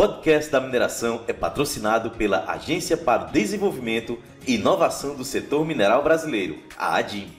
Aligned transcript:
podcast 0.00 0.50
da 0.50 0.58
mineração 0.62 1.24
é 1.28 1.32
patrocinado 1.34 2.12
pela 2.12 2.50
Agência 2.50 2.96
para 2.96 3.28
o 3.28 3.32
Desenvolvimento 3.32 4.18
e 4.48 4.54
Inovação 4.54 5.14
do 5.14 5.26
Setor 5.26 5.62
Mineral 5.66 6.02
Brasileiro, 6.02 6.58
a 6.74 6.96
ADIM. 6.96 7.30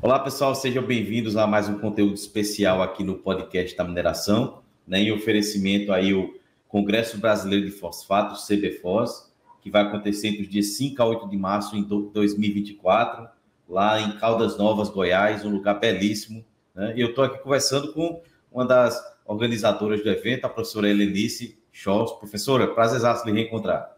Olá 0.00 0.20
pessoal, 0.20 0.54
sejam 0.54 0.84
bem-vindos 0.84 1.36
a 1.36 1.44
mais 1.44 1.68
um 1.68 1.76
conteúdo 1.76 2.14
especial 2.14 2.80
aqui 2.84 3.02
no 3.02 3.16
podcast 3.16 3.76
da 3.76 3.82
mineração, 3.82 4.62
né, 4.86 5.00
em 5.00 5.10
oferecimento 5.10 5.92
aí 5.92 6.14
o 6.14 6.38
Congresso 6.68 7.18
Brasileiro 7.18 7.66
de 7.66 7.72
Fosfatos, 7.72 8.46
CBFOS, 8.46 9.32
que 9.60 9.68
vai 9.68 9.82
acontecer 9.82 10.28
entre 10.28 10.42
os 10.42 10.48
dias 10.48 10.66
5 10.76 11.02
a 11.02 11.04
8 11.04 11.28
de 11.28 11.36
março 11.36 11.76
em 11.76 11.82
2024, 11.82 13.26
lá 13.68 14.00
em 14.00 14.12
Caldas 14.18 14.56
Novas, 14.56 14.88
Goiás, 14.88 15.44
um 15.44 15.50
lugar 15.50 15.80
belíssimo. 15.80 16.44
Né? 16.72 16.94
E 16.94 17.00
eu 17.00 17.08
estou 17.08 17.24
aqui 17.24 17.42
conversando 17.42 17.92
com 17.92 18.22
uma 18.52 18.64
das 18.64 19.15
organizadoras 19.26 20.02
do 20.02 20.08
evento, 20.08 20.44
a 20.44 20.48
professora 20.48 20.88
Helenice 20.88 21.58
Scholz. 21.72 22.12
Professora, 22.12 22.68
prazer 22.68 23.00
lhe 23.24 23.32
reencontrar. 23.32 23.96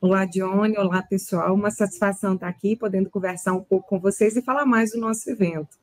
Olá, 0.00 0.26
Johnny. 0.26 0.76
Olá, 0.76 1.02
pessoal. 1.02 1.54
Uma 1.54 1.70
satisfação 1.70 2.34
estar 2.34 2.48
aqui, 2.48 2.76
podendo 2.76 3.08
conversar 3.08 3.54
um 3.54 3.62
pouco 3.62 3.88
com 3.88 3.98
vocês 3.98 4.36
e 4.36 4.42
falar 4.42 4.66
mais 4.66 4.92
do 4.92 4.98
nosso 4.98 5.30
evento. 5.30 5.78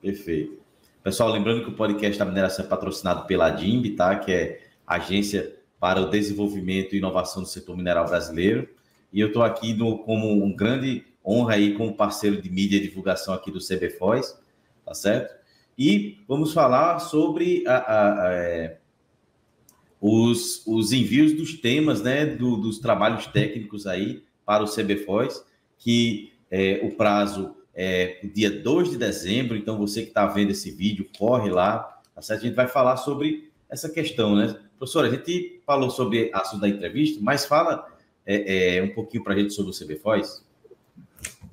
Perfeito. 0.00 0.58
Pessoal, 1.02 1.30
lembrando 1.30 1.64
que 1.64 1.70
o 1.70 1.74
podcast 1.74 2.18
da 2.18 2.24
mineração 2.24 2.64
é 2.64 2.68
patrocinado 2.68 3.26
pela 3.26 3.50
DIMB, 3.50 3.96
tá? 3.96 4.18
Que 4.18 4.32
é 4.32 4.60
Agência 4.86 5.56
para 5.78 6.00
o 6.00 6.10
Desenvolvimento 6.10 6.94
e 6.94 6.98
Inovação 6.98 7.42
do 7.42 7.48
Setor 7.48 7.76
Mineral 7.76 8.06
Brasileiro. 8.06 8.68
E 9.12 9.20
eu 9.20 9.28
estou 9.28 9.42
aqui 9.42 9.74
no, 9.74 9.98
como 9.98 10.44
um 10.44 10.54
grande 10.54 11.04
honra 11.24 11.54
aí 11.54 11.74
como 11.74 11.94
parceiro 11.94 12.40
de 12.40 12.50
mídia 12.50 12.76
e 12.76 12.80
divulgação 12.80 13.34
aqui 13.34 13.50
do 13.50 13.58
CBFOS, 13.58 14.38
tá 14.84 14.94
certo? 14.94 15.39
E 15.80 16.18
vamos 16.28 16.52
falar 16.52 16.98
sobre 16.98 17.66
a, 17.66 17.76
a, 17.78 18.26
a, 18.26 18.34
é, 18.34 18.76
os, 19.98 20.62
os 20.66 20.92
envios 20.92 21.32
dos 21.32 21.54
temas, 21.54 22.02
né, 22.02 22.26
do, 22.26 22.58
dos 22.58 22.80
trabalhos 22.80 23.26
técnicos 23.28 23.86
aí 23.86 24.22
para 24.44 24.62
o 24.62 24.66
CBFOS, 24.66 25.42
que 25.78 26.34
é, 26.50 26.82
o 26.84 26.90
prazo 26.90 27.56
é 27.74 28.20
dia 28.34 28.50
2 28.50 28.90
de 28.90 28.98
dezembro, 28.98 29.56
então 29.56 29.78
você 29.78 30.02
que 30.02 30.08
está 30.08 30.26
vendo 30.26 30.50
esse 30.50 30.70
vídeo, 30.70 31.08
corre 31.16 31.48
lá, 31.48 31.98
tá 32.14 32.20
certo? 32.20 32.42
A 32.42 32.46
gente 32.46 32.56
vai 32.56 32.68
falar 32.68 32.98
sobre 32.98 33.50
essa 33.70 33.88
questão, 33.88 34.36
né? 34.36 34.54
Professora, 34.76 35.08
a 35.08 35.10
gente 35.10 35.62
falou 35.64 35.88
sobre 35.88 36.30
assunto 36.34 36.60
da 36.60 36.68
entrevista, 36.68 37.18
mas 37.22 37.46
fala 37.46 37.88
é, 38.26 38.76
é, 38.76 38.82
um 38.82 38.92
pouquinho 38.92 39.24
para 39.24 39.32
a 39.32 39.38
gente 39.38 39.54
sobre 39.54 39.70
o 39.70 39.74
CBFOS. 39.74 40.44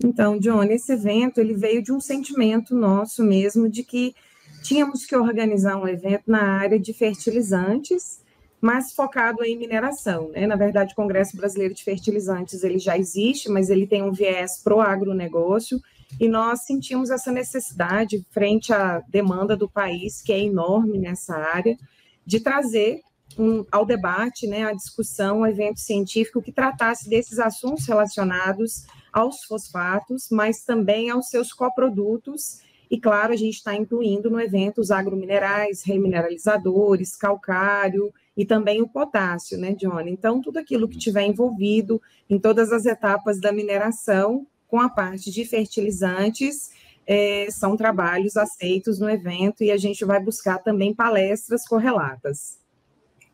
Então, 0.03 0.37
John, 0.39 0.63
esse 0.63 0.93
evento 0.93 1.39
ele 1.39 1.53
veio 1.53 1.81
de 1.81 1.91
um 1.91 1.99
sentimento 1.99 2.75
nosso 2.75 3.23
mesmo 3.23 3.69
de 3.69 3.83
que 3.83 4.15
tínhamos 4.63 5.05
que 5.05 5.15
organizar 5.15 5.77
um 5.77 5.87
evento 5.87 6.23
na 6.27 6.43
área 6.59 6.79
de 6.79 6.93
fertilizantes, 6.93 8.21
mas 8.59 8.93
focado 8.93 9.43
em 9.43 9.57
mineração. 9.57 10.29
Né? 10.29 10.45
Na 10.45 10.55
verdade, 10.55 10.93
o 10.93 10.95
Congresso 10.95 11.37
Brasileiro 11.37 11.73
de 11.73 11.83
Fertilizantes 11.83 12.63
ele 12.63 12.79
já 12.79 12.97
existe, 12.97 13.49
mas 13.49 13.69
ele 13.69 13.87
tem 13.87 14.03
um 14.03 14.11
viés 14.11 14.61
pro 14.63 14.81
agronegócio 14.81 15.79
e 16.19 16.27
nós 16.27 16.65
sentimos 16.65 17.09
essa 17.09 17.31
necessidade 17.31 18.25
frente 18.31 18.73
à 18.73 19.01
demanda 19.09 19.55
do 19.55 19.69
país, 19.69 20.21
que 20.21 20.31
é 20.31 20.39
enorme 20.39 20.97
nessa 20.97 21.35
área, 21.35 21.77
de 22.25 22.39
trazer 22.39 23.01
um, 23.37 23.65
ao 23.71 23.85
debate, 23.85 24.47
né, 24.47 24.65
à 24.65 24.73
discussão, 24.73 25.39
um 25.39 25.47
evento 25.47 25.79
científico 25.79 26.41
que 26.41 26.51
tratasse 26.51 27.09
desses 27.09 27.39
assuntos 27.39 27.85
relacionados 27.87 28.85
aos 29.11 29.43
fosfatos, 29.43 30.27
mas 30.31 30.63
também 30.63 31.09
aos 31.09 31.29
seus 31.29 31.51
coprodutos. 31.53 32.61
E, 32.89 32.99
claro, 32.99 33.33
a 33.33 33.35
gente 33.35 33.55
está 33.55 33.75
incluindo 33.75 34.29
no 34.29 34.39
evento 34.39 34.79
os 34.79 34.91
agrominerais, 34.91 35.83
remineralizadores, 35.83 37.15
calcário 37.15 38.13
e 38.35 38.45
também 38.45 38.81
o 38.81 38.87
potássio, 38.87 39.57
né, 39.57 39.73
Johnny? 39.73 40.11
Então, 40.11 40.41
tudo 40.41 40.57
aquilo 40.57 40.87
que 40.87 40.97
tiver 40.97 41.25
envolvido 41.25 42.01
em 42.29 42.39
todas 42.39 42.71
as 42.71 42.85
etapas 42.85 43.41
da 43.41 43.51
mineração, 43.51 44.47
com 44.67 44.79
a 44.79 44.89
parte 44.89 45.31
de 45.31 45.45
fertilizantes, 45.45 46.71
é, 47.05 47.47
são 47.49 47.77
trabalhos 47.77 48.35
aceitos 48.35 48.99
no 48.99 49.09
evento 49.09 49.63
e 49.63 49.71
a 49.71 49.77
gente 49.77 50.03
vai 50.03 50.21
buscar 50.21 50.59
também 50.59 50.93
palestras 50.93 51.65
correlatas. 51.65 52.59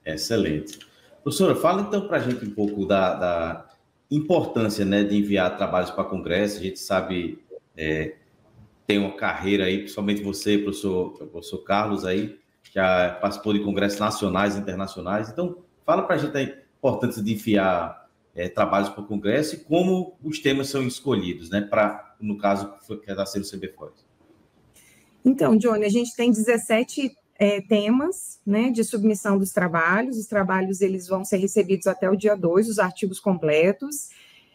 Excelente. 0.05 0.79
Professora, 1.23 1.55
fala 1.55 1.81
então 1.81 2.07
para 2.07 2.17
a 2.17 2.19
gente 2.19 2.45
um 2.45 2.53
pouco 2.53 2.85
da, 2.85 3.15
da 3.15 3.65
importância 4.15 4.85
né, 4.85 5.03
de 5.03 5.17
enviar 5.17 5.57
trabalhos 5.57 5.91
para 5.91 6.03
congresso. 6.03 6.59
A 6.59 6.63
gente 6.63 6.79
sabe, 6.79 7.39
é, 7.75 8.15
tem 8.85 8.99
uma 8.99 9.15
carreira 9.15 9.65
aí, 9.65 9.79
principalmente 9.79 10.21
você, 10.21 10.57
professor, 10.57 11.11
professor 11.31 11.57
Carlos, 11.59 12.05
aí, 12.05 12.37
já 12.73 13.17
participou 13.21 13.53
de 13.53 13.59
congressos 13.59 13.99
nacionais 13.99 14.55
e 14.55 14.59
internacionais. 14.59 15.29
Então, 15.29 15.57
fala 15.85 16.03
para 16.03 16.15
a 16.15 16.19
gente 16.19 16.37
a 16.37 16.43
importância 16.43 17.23
de 17.23 17.33
enviar 17.33 18.07
é, 18.35 18.47
trabalhos 18.47 18.89
para 18.89 19.01
o 19.01 19.07
congresso 19.07 19.55
e 19.55 19.59
como 19.59 20.15
os 20.23 20.39
temas 20.39 20.69
são 20.69 20.83
escolhidos, 20.83 21.49
né, 21.49 21.61
para, 21.61 22.15
no 22.19 22.37
caso, 22.37 22.73
que 22.87 23.09
está 23.09 23.25
sendo 23.25 23.43
o 23.43 23.49
CBFOS. 23.49 24.05
Então, 25.25 25.57
Johnny, 25.57 25.85
a 25.85 25.89
gente 25.89 26.15
tem 26.15 26.31
17 26.31 27.15
é, 27.37 27.61
temas 27.61 28.39
né, 28.45 28.69
de 28.69 28.83
submissão 28.83 29.37
dos 29.37 29.51
trabalhos. 29.51 30.17
Os 30.17 30.27
trabalhos 30.27 30.81
eles 30.81 31.07
vão 31.07 31.25
ser 31.25 31.37
recebidos 31.37 31.87
até 31.87 32.09
o 32.09 32.15
dia 32.15 32.35
2, 32.35 32.69
os 32.69 32.79
artigos 32.79 33.19
completos. 33.19 34.09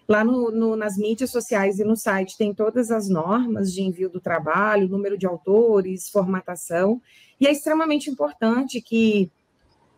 Lá 0.09 0.25
no, 0.25 0.51
no, 0.51 0.75
nas 0.75 0.97
mídias 0.97 1.31
sociais 1.31 1.79
e 1.79 1.85
no 1.85 1.95
site 1.95 2.39
tem 2.39 2.55
todas 2.55 2.91
as 2.91 3.09
normas 3.09 3.73
de 3.73 3.83
envio 3.83 4.09
do 4.09 4.21
trabalho, 4.21 4.89
número 4.89 5.19
de 5.19 5.27
autores, 5.27 6.09
formatação. 6.09 7.03
E 7.39 7.47
é 7.47 7.53
extremamente 7.53 8.09
importante 8.09 8.81
que 8.81 9.31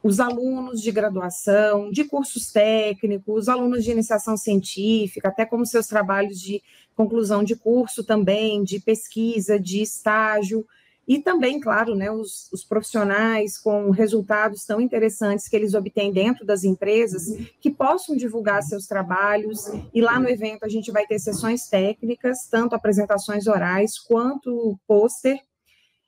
os 0.02 0.18
alunos 0.18 0.80
de 0.80 0.90
graduação, 0.90 1.90
de 1.90 2.04
cursos 2.04 2.50
técnicos, 2.50 3.48
alunos 3.48 3.84
de 3.84 3.90
iniciação 3.90 4.36
científica, 4.36 5.28
até 5.28 5.44
como 5.44 5.66
seus 5.66 5.86
trabalhos 5.86 6.40
de 6.40 6.62
conclusão 6.96 7.44
de 7.44 7.54
curso 7.54 8.02
também, 8.02 8.64
de 8.64 8.80
pesquisa, 8.80 9.60
de 9.60 9.82
estágio, 9.82 10.66
e 11.10 11.18
também, 11.18 11.58
claro, 11.58 11.96
né, 11.96 12.08
os, 12.08 12.48
os, 12.52 12.62
profissionais 12.62 13.58
com 13.58 13.90
resultados 13.90 14.64
tão 14.64 14.80
interessantes 14.80 15.48
que 15.48 15.56
eles 15.56 15.74
obtêm 15.74 16.12
dentro 16.12 16.46
das 16.46 16.62
empresas, 16.62 17.36
que 17.60 17.68
possam 17.68 18.14
divulgar 18.14 18.62
seus 18.62 18.86
trabalhos. 18.86 19.68
E 19.92 20.00
lá 20.00 20.20
no 20.20 20.28
evento 20.28 20.64
a 20.64 20.68
gente 20.68 20.92
vai 20.92 21.04
ter 21.08 21.18
sessões 21.18 21.66
técnicas, 21.66 22.46
tanto 22.48 22.76
apresentações 22.76 23.48
orais 23.48 23.98
quanto 23.98 24.78
pôster, 24.86 25.36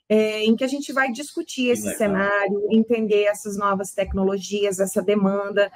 é, 0.09 0.45
em 0.45 0.55
que 0.55 0.63
a 0.63 0.69
gente 0.69 0.93
vai 0.93 1.11
discutir 1.11 1.71
esse 1.71 1.97
cenário, 1.97 2.69
entender 2.71 3.25
essas 3.25 3.57
novas 3.57 3.91
tecnologias, 3.91 4.79
essa 4.79 5.03
demanda, 5.03 5.69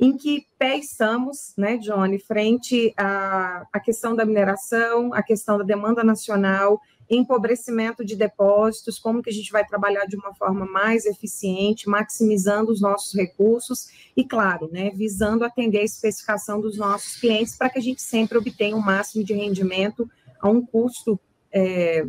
em 0.00 0.16
que 0.16 0.46
pé 0.58 0.76
estamos, 0.76 1.54
né, 1.56 1.76
Johnny, 1.76 2.18
frente 2.18 2.92
à, 2.96 3.66
à 3.72 3.80
questão 3.80 4.14
da 4.14 4.24
mineração, 4.24 5.12
à 5.12 5.22
questão 5.22 5.58
da 5.58 5.64
demanda 5.64 6.04
nacional 6.04 6.80
empobrecimento 7.10 8.04
de 8.04 8.14
depósitos, 8.14 8.98
como 8.98 9.22
que 9.22 9.30
a 9.30 9.32
gente 9.32 9.50
vai 9.50 9.64
trabalhar 9.64 10.04
de 10.04 10.16
uma 10.16 10.34
forma 10.34 10.66
mais 10.66 11.06
eficiente, 11.06 11.88
maximizando 11.88 12.70
os 12.70 12.80
nossos 12.80 13.14
recursos 13.14 13.88
e, 14.16 14.24
claro, 14.24 14.68
né, 14.70 14.90
visando 14.90 15.44
atender 15.44 15.78
a 15.78 15.84
especificação 15.84 16.60
dos 16.60 16.76
nossos 16.76 17.16
clientes 17.16 17.56
para 17.56 17.70
que 17.70 17.78
a 17.78 17.82
gente 17.82 18.02
sempre 18.02 18.36
obtenha 18.36 18.76
o 18.76 18.78
um 18.78 18.82
máximo 18.82 19.24
de 19.24 19.32
rendimento 19.32 20.08
a 20.40 20.48
um 20.48 20.64
custo 20.64 21.18
é, 21.50 22.06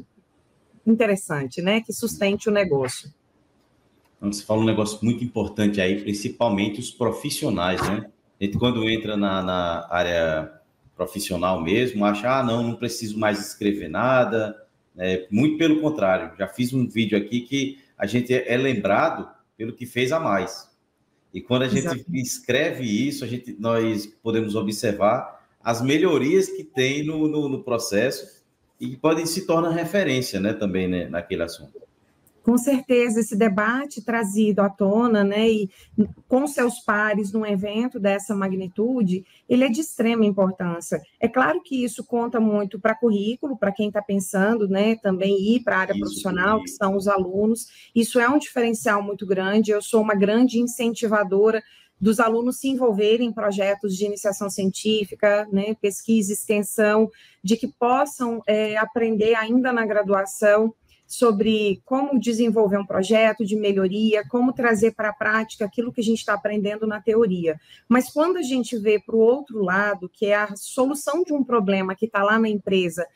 interessante, 0.86 1.62
né, 1.62 1.82
que 1.82 1.94
sustente 1.94 2.50
o 2.50 2.52
negócio. 2.52 3.10
Então, 4.19 4.34
você 4.34 4.44
fala 4.44 4.59
um 4.59 4.66
negócio 4.66 5.00
muito 5.02 5.24
importante 5.24 5.80
aí, 5.80 6.02
principalmente 6.02 6.80
os 6.80 6.91
profissionais, 6.91 7.81
né? 7.81 8.09
A 8.40 8.44
gente, 8.44 8.57
quando 8.57 8.88
entra 8.90 9.16
na, 9.16 9.41
na 9.41 9.88
área 9.90 10.53
profissional 10.94 11.61
mesmo, 11.61 12.03
acha, 12.03 12.40
ah, 12.40 12.44
não, 12.44 12.61
não 12.61 12.76
preciso 12.76 13.17
mais 13.17 13.40
escrever 13.40 13.88
nada, 13.90 14.61
é, 14.97 15.26
muito 15.32 15.58
pelo 15.58 15.79
contrário, 15.79 16.35
já 16.38 16.47
fiz 16.47 16.73
um 16.73 16.85
vídeo 16.85 17.17
aqui 17.17 17.41
que 17.41 17.79
a 17.97 18.05
gente 18.05 18.34
é 18.34 18.58
lembrado 18.58 19.29
pelo 19.58 19.72
que 19.72 19.85
fez 19.85 20.11
a 20.11 20.20
mais. 20.20 20.70
E 21.34 21.40
quando 21.40 21.61
a 21.61 21.67
gente 21.70 21.85
Exatamente. 21.85 22.22
escreve 22.22 22.84
isso, 22.84 23.23
a 23.23 23.28
gente, 23.28 23.55
nós 23.58 24.05
podemos 24.22 24.55
observar 24.55 25.47
as 25.64 25.82
melhorias 25.82 26.49
que 26.49 26.64
tem 26.66 27.05
no, 27.05 27.28
no, 27.28 27.47
no 27.47 27.64
processo 27.64 28.44
e 28.79 28.90
que 28.90 28.97
podem 28.97 29.26
se 29.26 29.46
tornar 29.46 29.70
referência 29.70 30.40
né, 30.40 30.52
também 30.52 30.88
né, 30.88 31.08
naquele 31.08 31.44
assunto 31.44 31.89
com 32.49 32.57
certeza 32.57 33.19
esse 33.19 33.35
debate 33.35 34.03
trazido 34.03 34.61
à 34.61 34.69
tona, 34.72 35.23
né, 35.23 35.47
e 35.47 35.69
com 36.28 36.47
seus 36.47 36.79
pares 36.79 37.31
num 37.31 37.46
evento 37.46 37.99
dessa 37.99 38.34
magnitude, 38.34 39.23
ele 39.47 39.66
é 39.66 39.69
de 39.69 39.81
extrema 39.81 40.25
importância. 40.25 40.99
É 41.19 41.28
claro 41.28 41.61
que 41.61 41.84
isso 41.84 42.03
conta 42.03 42.40
muito 42.40 42.79
para 42.79 42.96
currículo, 42.96 43.55
para 43.55 43.72
quem 43.72 43.90
está 43.90 44.01
pensando, 44.01 44.67
né, 44.67 44.96
também 44.96 45.40
ir 45.40 45.59
para 45.59 45.75
a 45.75 45.79
área 45.81 45.93
isso, 45.93 46.01
profissional, 46.01 46.63
que 46.63 46.72
são 46.72 46.96
os 46.96 47.07
alunos. 47.07 47.67
Isso 47.93 48.19
é 48.19 48.28
um 48.28 48.40
diferencial 48.40 49.03
muito 49.03 49.28
grande. 49.28 49.69
Eu 49.69 49.84
sou 49.84 50.01
uma 50.01 50.16
grande 50.16 50.57
incentivadora 50.57 51.61
dos 52.01 52.19
alunos 52.19 52.57
se 52.57 52.67
envolverem 52.67 53.28
em 53.28 53.34
projetos 53.34 53.96
de 53.96 54.05
iniciação 54.05 54.49
científica, 54.49 55.47
né, 55.51 55.75
pesquisa, 55.79 56.34
extensão, 56.34 57.11
de 57.43 57.55
que 57.55 57.67
possam 57.67 58.41
é, 58.47 58.75
aprender 58.75 59.35
ainda 59.35 59.72
na 59.72 59.85
graduação 59.85 60.73
sobre 61.09 61.82
como 61.84 62.20
desenvolver 62.20 62.78
um 62.78 62.85
projeto 62.85 63.44
de 63.44 63.56
melhoria, 63.56 64.23
como 64.29 64.53
trazer 64.53 64.94
para 64.94 65.09
a 65.09 65.14
prática 65.14 65.66
aquilo 65.66 65.91
que 65.91 66.02
a 66.02 66.03
gente 66.03 66.20
está 66.20 66.35
aprendendo 66.35 66.85
na 66.85 67.02
teoria. 67.02 67.59
Mas 67.88 68.11
quando 68.11 68.38
a 68.38 68.44
gente 68.44 68.78
vê 68.78 69.00
para 69.00 69.16
o 69.16 69.20
outro 69.20 69.64
lado, 69.64 70.08
que 70.08 70.28
é 70.28 70.35
a 70.35 70.56
solução 70.56 71.23
de 71.23 71.34
um 71.34 71.44
problema 71.44 71.96
que 71.96 72.06
está 72.06 72.22
lá 72.22 72.38
na 72.38 72.47
empresa, 72.47 73.08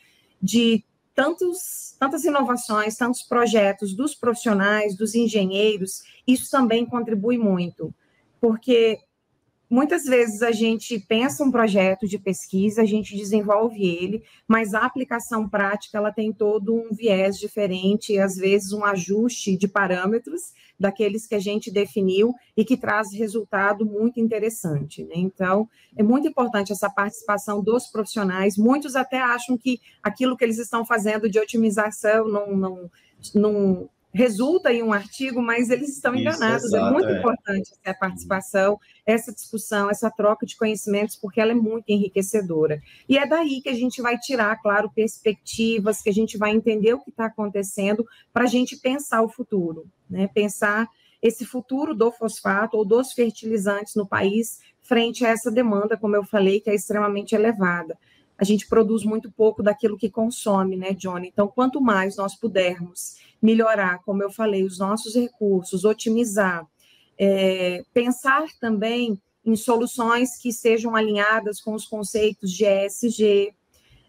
de 0.41 0.83
tantos, 1.13 1.95
tantas 1.99 2.23
inovações, 2.23 2.97
tantos 2.97 3.21
projetos 3.21 3.93
dos 3.93 4.15
profissionais, 4.15 4.97
dos 4.97 5.13
engenheiros, 5.13 6.01
isso 6.25 6.49
também 6.49 6.87
contribui 6.87 7.37
muito, 7.37 7.93
porque 8.41 9.01
Muitas 9.73 10.03
vezes 10.03 10.43
a 10.43 10.51
gente 10.51 10.99
pensa 10.99 11.43
um 11.43 11.49
projeto 11.49 12.07
de 12.07 12.19
pesquisa, 12.19 12.83
a 12.83 12.85
gente 12.85 13.17
desenvolve 13.17 13.83
ele, 13.83 14.21
mas 14.47 14.75
a 14.75 14.85
aplicação 14.85 15.49
prática 15.49 15.97
ela 15.97 16.11
tem 16.11 16.31
todo 16.31 16.75
um 16.75 16.93
viés 16.93 17.39
diferente, 17.39 18.19
às 18.19 18.35
vezes 18.35 18.71
um 18.71 18.85
ajuste 18.85 19.57
de 19.57 19.67
parâmetros 19.67 20.53
daqueles 20.79 21.25
que 21.25 21.33
a 21.33 21.39
gente 21.39 21.71
definiu 21.71 22.35
e 22.55 22.63
que 22.63 22.77
traz 22.77 23.11
resultado 23.13 23.83
muito 23.83 24.19
interessante. 24.19 25.03
Né? 25.05 25.15
Então, 25.15 25.67
é 25.97 26.03
muito 26.03 26.27
importante 26.27 26.71
essa 26.71 26.87
participação 26.87 27.59
dos 27.63 27.87
profissionais. 27.87 28.55
Muitos 28.55 28.95
até 28.95 29.19
acham 29.19 29.57
que 29.57 29.81
aquilo 30.03 30.37
que 30.37 30.43
eles 30.43 30.59
estão 30.59 30.85
fazendo 30.85 31.27
de 31.27 31.39
otimização 31.39 32.27
não, 32.27 32.55
não, 32.55 32.91
não 33.33 33.89
resulta 34.13 34.71
em 34.71 34.83
um 34.83 34.93
artigo, 34.93 35.41
mas 35.41 35.69
eles 35.69 35.89
estão 35.89 36.15
enganados. 36.15 36.65
Isso, 36.65 36.75
exato, 36.75 36.87
é 36.87 36.91
muito 36.91 37.09
é. 37.09 37.19
importante 37.19 37.71
essa 37.83 37.97
participação, 37.97 38.79
essa 39.05 39.33
discussão, 39.33 39.89
essa 39.89 40.11
troca 40.11 40.45
de 40.45 40.55
conhecimentos, 40.55 41.15
porque 41.15 41.41
ela 41.41 41.51
é 41.51 41.55
muito 41.55 41.85
enriquecedora. 41.89 42.81
E 43.09 43.17
é 43.17 43.25
daí 43.25 43.61
que 43.61 43.69
a 43.69 43.73
gente 43.73 44.01
vai 44.01 44.17
tirar, 44.17 44.55
claro, 44.61 44.91
perspectivas, 44.93 46.01
que 46.01 46.09
a 46.09 46.13
gente 46.13 46.37
vai 46.37 46.51
entender 46.51 46.93
o 46.93 46.99
que 46.99 47.09
está 47.09 47.25
acontecendo 47.25 48.05
para 48.31 48.43
a 48.43 48.47
gente 48.47 48.77
pensar 48.77 49.23
o 49.23 49.29
futuro, 49.29 49.87
né? 50.09 50.27
Pensar 50.27 50.87
esse 51.21 51.45
futuro 51.45 51.95
do 51.95 52.11
fosfato 52.11 52.77
ou 52.77 52.85
dos 52.85 53.13
fertilizantes 53.13 53.95
no 53.95 54.05
país 54.05 54.59
frente 54.81 55.25
a 55.25 55.29
essa 55.29 55.49
demanda, 55.49 55.97
como 55.97 56.15
eu 56.15 56.25
falei, 56.25 56.59
que 56.59 56.69
é 56.69 56.75
extremamente 56.75 57.33
elevada. 57.33 57.97
A 58.37 58.43
gente 58.43 58.67
produz 58.67 59.03
muito 59.03 59.31
pouco 59.31 59.61
daquilo 59.61 59.97
que 59.97 60.09
consome, 60.09 60.75
né, 60.75 60.93
Johnny? 60.93 61.29
Então, 61.31 61.47
quanto 61.47 61.79
mais 61.79 62.15
nós 62.15 62.35
pudermos 62.35 63.17
melhorar, 63.41 63.99
como 64.03 64.23
eu 64.23 64.31
falei, 64.31 64.63
os 64.63 64.79
nossos 64.79 65.15
recursos, 65.15 65.85
otimizar, 65.85 66.65
é, 67.17 67.83
pensar 67.93 68.47
também 68.59 69.19
em 69.45 69.55
soluções 69.55 70.37
que 70.37 70.51
sejam 70.51 70.95
alinhadas 70.95 71.59
com 71.59 71.73
os 71.73 71.85
conceitos 71.85 72.51
de 72.51 72.65
ESG, 72.65 73.53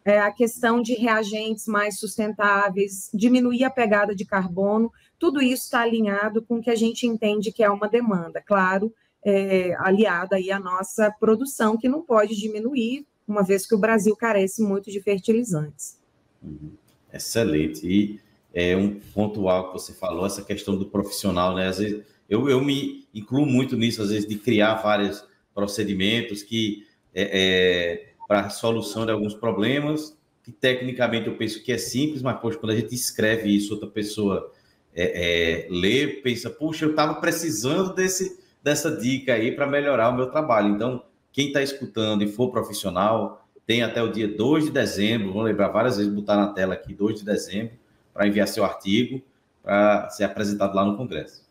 é, 0.04 0.20
a 0.20 0.30
questão 0.30 0.82
de 0.82 0.94
reagentes 0.94 1.66
mais 1.66 1.98
sustentáveis, 1.98 3.10
diminuir 3.12 3.64
a 3.64 3.70
pegada 3.70 4.14
de 4.14 4.24
carbono, 4.24 4.92
tudo 5.18 5.40
isso 5.40 5.64
está 5.64 5.80
alinhado 5.80 6.42
com 6.42 6.58
o 6.58 6.62
que 6.62 6.70
a 6.70 6.76
gente 6.76 7.06
entende 7.06 7.50
que 7.50 7.64
é 7.64 7.70
uma 7.70 7.88
demanda, 7.88 8.42
claro, 8.42 8.92
é, 9.24 9.74
aliada 9.78 10.36
aí 10.36 10.50
à 10.50 10.60
nossa 10.60 11.10
produção, 11.18 11.78
que 11.78 11.88
não 11.88 12.02
pode 12.02 12.36
diminuir, 12.36 13.06
uma 13.26 13.42
vez 13.42 13.66
que 13.66 13.74
o 13.74 13.78
Brasil 13.78 14.14
carece 14.16 14.62
muito 14.62 14.90
de 14.90 15.00
fertilizantes. 15.00 15.98
Uhum. 16.42 16.72
Excelente. 17.12 17.86
E 17.86 18.20
é 18.52 18.76
um 18.76 19.00
pontual 19.12 19.68
que 19.68 19.72
você 19.74 19.92
falou, 19.92 20.26
essa 20.26 20.42
questão 20.42 20.76
do 20.76 20.86
profissional, 20.86 21.54
né? 21.54 21.68
Às 21.68 21.78
vezes 21.78 22.04
eu, 22.28 22.48
eu 22.48 22.60
me 22.60 23.06
incluo 23.14 23.46
muito 23.46 23.76
nisso, 23.76 24.02
às 24.02 24.10
vezes, 24.10 24.28
de 24.28 24.36
criar 24.36 24.74
vários 24.74 25.24
procedimentos 25.54 26.42
que 26.42 26.86
é, 27.14 27.30
é, 27.32 28.06
para 28.26 28.50
solução 28.50 29.04
de 29.06 29.12
alguns 29.12 29.34
problemas, 29.34 30.16
que 30.42 30.50
tecnicamente 30.50 31.28
eu 31.28 31.36
penso 31.36 31.62
que 31.62 31.72
é 31.72 31.78
simples, 31.78 32.22
mas 32.22 32.40
poxa, 32.40 32.58
quando 32.58 32.72
a 32.72 32.76
gente 32.76 32.94
escreve 32.94 33.54
isso, 33.54 33.72
outra 33.74 33.88
pessoa 33.88 34.52
é, 34.94 35.64
é 35.64 35.68
lê, 35.70 36.08
pensa, 36.08 36.50
puxa, 36.50 36.84
eu 36.84 36.90
estava 36.90 37.14
precisando 37.14 37.94
desse, 37.94 38.40
dessa 38.62 38.90
dica 38.90 39.34
aí 39.34 39.52
para 39.52 39.66
melhorar 39.66 40.10
o 40.10 40.16
meu 40.16 40.26
trabalho. 40.30 40.74
Então, 40.74 41.04
quem 41.34 41.48
está 41.48 41.60
escutando 41.60 42.22
e 42.22 42.28
for 42.28 42.52
profissional, 42.52 43.44
tem 43.66 43.82
até 43.82 44.00
o 44.00 44.10
dia 44.10 44.28
2 44.28 44.66
de 44.66 44.70
dezembro, 44.70 45.32
vou 45.32 45.42
lembrar 45.42 45.68
várias 45.68 45.96
vezes, 45.96 46.12
botar 46.12 46.36
na 46.36 46.52
tela 46.52 46.74
aqui, 46.74 46.94
2 46.94 47.18
de 47.18 47.24
dezembro, 47.24 47.74
para 48.12 48.26
enviar 48.28 48.46
seu 48.46 48.64
artigo 48.64 49.20
para 49.60 50.08
ser 50.10 50.24
apresentado 50.24 50.74
lá 50.76 50.84
no 50.84 50.96
Congresso. 50.96 51.42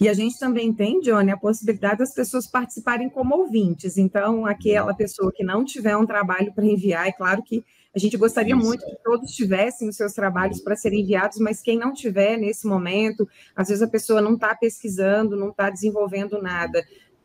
E 0.00 0.08
a 0.08 0.14
gente 0.14 0.38
também 0.38 0.72
tem, 0.72 1.00
Johnny, 1.00 1.30
a 1.30 1.36
possibilidade 1.36 1.98
das 1.98 2.14
pessoas 2.14 2.46
participarem 2.46 3.10
como 3.10 3.36
ouvintes. 3.36 3.98
Então, 3.98 4.46
aquela 4.46 4.94
pessoa 4.94 5.30
que 5.32 5.44
não 5.44 5.64
tiver 5.64 5.96
um 5.96 6.06
trabalho 6.06 6.52
para 6.52 6.64
enviar, 6.64 7.06
é 7.06 7.12
claro 7.12 7.42
que 7.42 7.64
a 7.94 7.98
gente 7.98 8.16
gostaria 8.16 8.56
Isso. 8.56 8.64
muito 8.64 8.84
que 8.84 8.96
todos 9.04 9.32
tivessem 9.32 9.88
os 9.88 9.96
seus 9.96 10.12
trabalhos 10.12 10.60
para 10.60 10.76
serem 10.76 11.02
enviados, 11.02 11.38
mas 11.38 11.60
quem 11.60 11.78
não 11.78 11.92
tiver 11.92 12.36
nesse 12.36 12.66
momento, 12.66 13.28
às 13.54 13.68
vezes 13.68 13.82
a 13.82 13.88
pessoa 13.88 14.20
não 14.20 14.34
está 14.34 14.54
pesquisando, 14.54 15.36
não 15.36 15.50
está 15.50 15.70
desenvolvendo 15.70 16.40
nada 16.40 16.82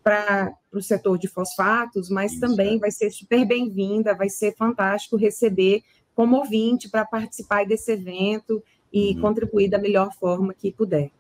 para 0.10 0.52
o 0.74 0.82
setor 0.82 1.20
de 1.20 1.28
fosfatos, 1.28 2.10
mas 2.10 2.32
Isso. 2.32 2.42
também 2.42 2.80
vai 2.80 2.90
ser 2.90 3.12
super 3.12 3.46
bem-vinda, 3.46 4.16
vai 4.16 4.28
ser 4.28 4.56
fantástico 4.56 5.16
receber 5.16 5.84
como 6.16 6.38
ouvinte 6.38 6.90
para 6.90 7.06
participar 7.06 7.64
desse 7.64 7.92
evento 7.92 8.64
e 8.92 9.14
uhum. 9.14 9.22
contribuir 9.22 9.70
da 9.70 9.78
melhor 9.78 10.12
forma 10.20 10.52
que 10.52 10.72
puder. 10.72 11.12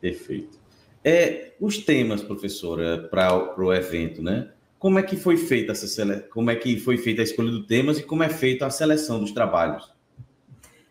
Perfeito. 0.00 0.58
É, 1.04 1.52
os 1.60 1.78
temas, 1.78 2.20
professora, 2.20 3.06
para 3.08 3.54
o 3.56 3.72
evento, 3.72 4.20
né? 4.20 4.50
Como 4.76 4.98
é 4.98 5.04
que 5.04 5.16
foi 5.16 5.36
feita 5.36 5.70
essa 5.70 5.86
sele... 5.86 6.18
como 6.22 6.50
é 6.50 6.56
que 6.56 6.80
foi 6.80 6.98
feita 6.98 7.22
a 7.22 7.24
escolha 7.24 7.52
dos 7.52 7.66
temas 7.66 8.00
e 8.00 8.02
como 8.02 8.24
é 8.24 8.28
feita 8.28 8.66
a 8.66 8.70
seleção 8.70 9.20
dos 9.20 9.30
trabalhos? 9.30 9.88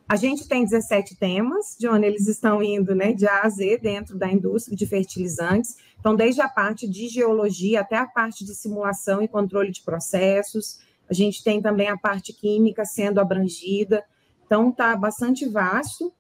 A 0.08 0.16
gente 0.16 0.48
tem 0.48 0.64
17 0.64 1.16
temas, 1.16 1.78
onde 1.84 2.06
eles 2.06 2.28
estão 2.28 2.62
indo 2.62 2.94
né, 2.94 3.12
de 3.12 3.28
A 3.28 3.42
a 3.42 3.50
Z 3.50 3.80
dentro 3.80 4.18
da 4.18 4.32
indústria 4.32 4.78
de 4.78 4.86
fertilizantes. 4.86 5.78
Então, 6.00 6.16
desde 6.16 6.42
a 6.42 6.48
parte 6.48 6.88
de 6.88 7.08
geologia 7.08 7.82
até 7.82 7.98
a 7.98 8.06
parte 8.06 8.46
de 8.46 8.54
simulação 8.54 9.22
e 9.22 9.28
controle 9.28 9.72
de 9.72 9.82
processos, 9.82 10.80
a 11.10 11.14
gente 11.14 11.44
tem 11.44 11.62
também 11.62 11.88
a 11.88 11.98
parte 11.98 12.34
química 12.34 12.86
sendo 12.86 13.20
abrangida, 13.20 14.04
então 14.46 14.70
está 14.70 14.96
bastante 14.96 15.48
vasto 15.48 16.14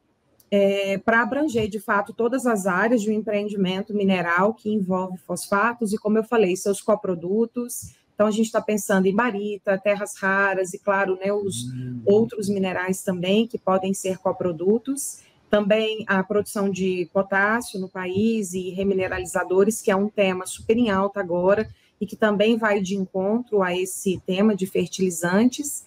é, 0.50 0.98
para 0.98 1.22
abranger 1.22 1.68
de 1.68 1.80
fato 1.80 2.14
todas 2.14 2.46
as 2.46 2.66
áreas 2.66 3.02
de 3.02 3.10
um 3.10 3.14
empreendimento 3.14 3.94
mineral 3.94 4.54
que 4.54 4.70
envolve 4.70 5.18
fosfatos 5.18 5.94
e, 5.94 5.98
como 5.98 6.18
eu 6.18 6.24
falei, 6.24 6.56
seus 6.56 6.82
coprodutos. 6.82 7.96
Então, 8.16 8.28
a 8.28 8.32
gente 8.32 8.46
está 8.46 8.62
pensando 8.62 9.06
em 9.08 9.14
barita, 9.14 9.78
terras 9.78 10.16
raras 10.18 10.74
e, 10.74 10.80
claro, 10.80 11.18
né, 11.18 11.34
os 11.34 11.66
hum. 11.66 12.02
outros 12.06 12.48
minerais 12.48 13.04
também 13.04 13.46
que 13.46 13.58
podem 13.58 13.94
ser 13.94 14.18
coprodutos. 14.18 15.20
Também 15.50 16.04
a 16.08 16.24
produção 16.24 16.70
de 16.70 17.10
potássio 17.14 17.80
no 17.80 17.90
país 17.90 18.54
e 18.54 18.70
remineralizadores, 18.70 19.82
que 19.82 19.92
é 19.92 19.96
um 19.96 20.10
tema 20.10 20.46
super 20.46 20.78
em 20.78 20.90
alta 20.90 21.20
agora, 21.20 21.70
e 22.00 22.06
que 22.06 22.16
também 22.16 22.58
vai 22.58 22.82
de 22.82 22.96
encontro 22.96 23.62
a 23.62 23.76
esse 23.76 24.22
tema 24.26 24.56
de 24.56 24.66
fertilizantes. 24.66 25.86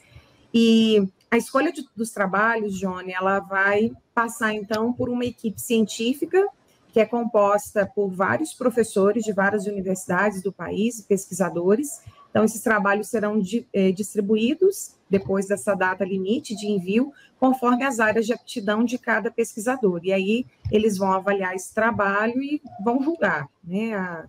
E 0.52 1.08
a 1.30 1.36
escolha 1.36 1.72
de, 1.72 1.86
dos 1.96 2.10
trabalhos, 2.10 2.78
Johnny, 2.78 3.12
ela 3.12 3.40
vai 3.40 3.90
passar 4.14 4.54
então 4.54 4.92
por 4.92 5.08
uma 5.08 5.24
equipe 5.24 5.60
científica 5.60 6.46
que 6.92 7.00
é 7.00 7.06
composta 7.06 7.86
por 7.94 8.10
vários 8.10 8.54
professores 8.54 9.22
de 9.22 9.32
várias 9.32 9.66
universidades 9.66 10.42
do 10.42 10.52
país 10.52 10.98
e 10.98 11.04
pesquisadores. 11.04 12.00
Então, 12.30 12.44
esses 12.44 12.60
trabalhos 12.60 13.08
serão 13.08 13.38
di, 13.38 13.66
eh, 13.72 13.90
distribuídos 13.92 14.94
depois 15.08 15.46
dessa 15.46 15.74
data 15.74 16.04
limite 16.04 16.54
de 16.54 16.66
envio, 16.66 17.12
conforme 17.40 17.84
as 17.84 17.98
áreas 17.98 18.26
de 18.26 18.32
aptidão 18.32 18.84
de 18.84 18.98
cada 18.98 19.30
pesquisador. 19.30 20.00
E 20.04 20.12
aí, 20.12 20.46
eles 20.70 20.98
vão 20.98 21.12
avaliar 21.12 21.54
esse 21.54 21.74
trabalho 21.74 22.42
e 22.42 22.60
vão 22.84 23.02
julgar 23.02 23.48
né, 23.64 23.94
a, 23.94 24.24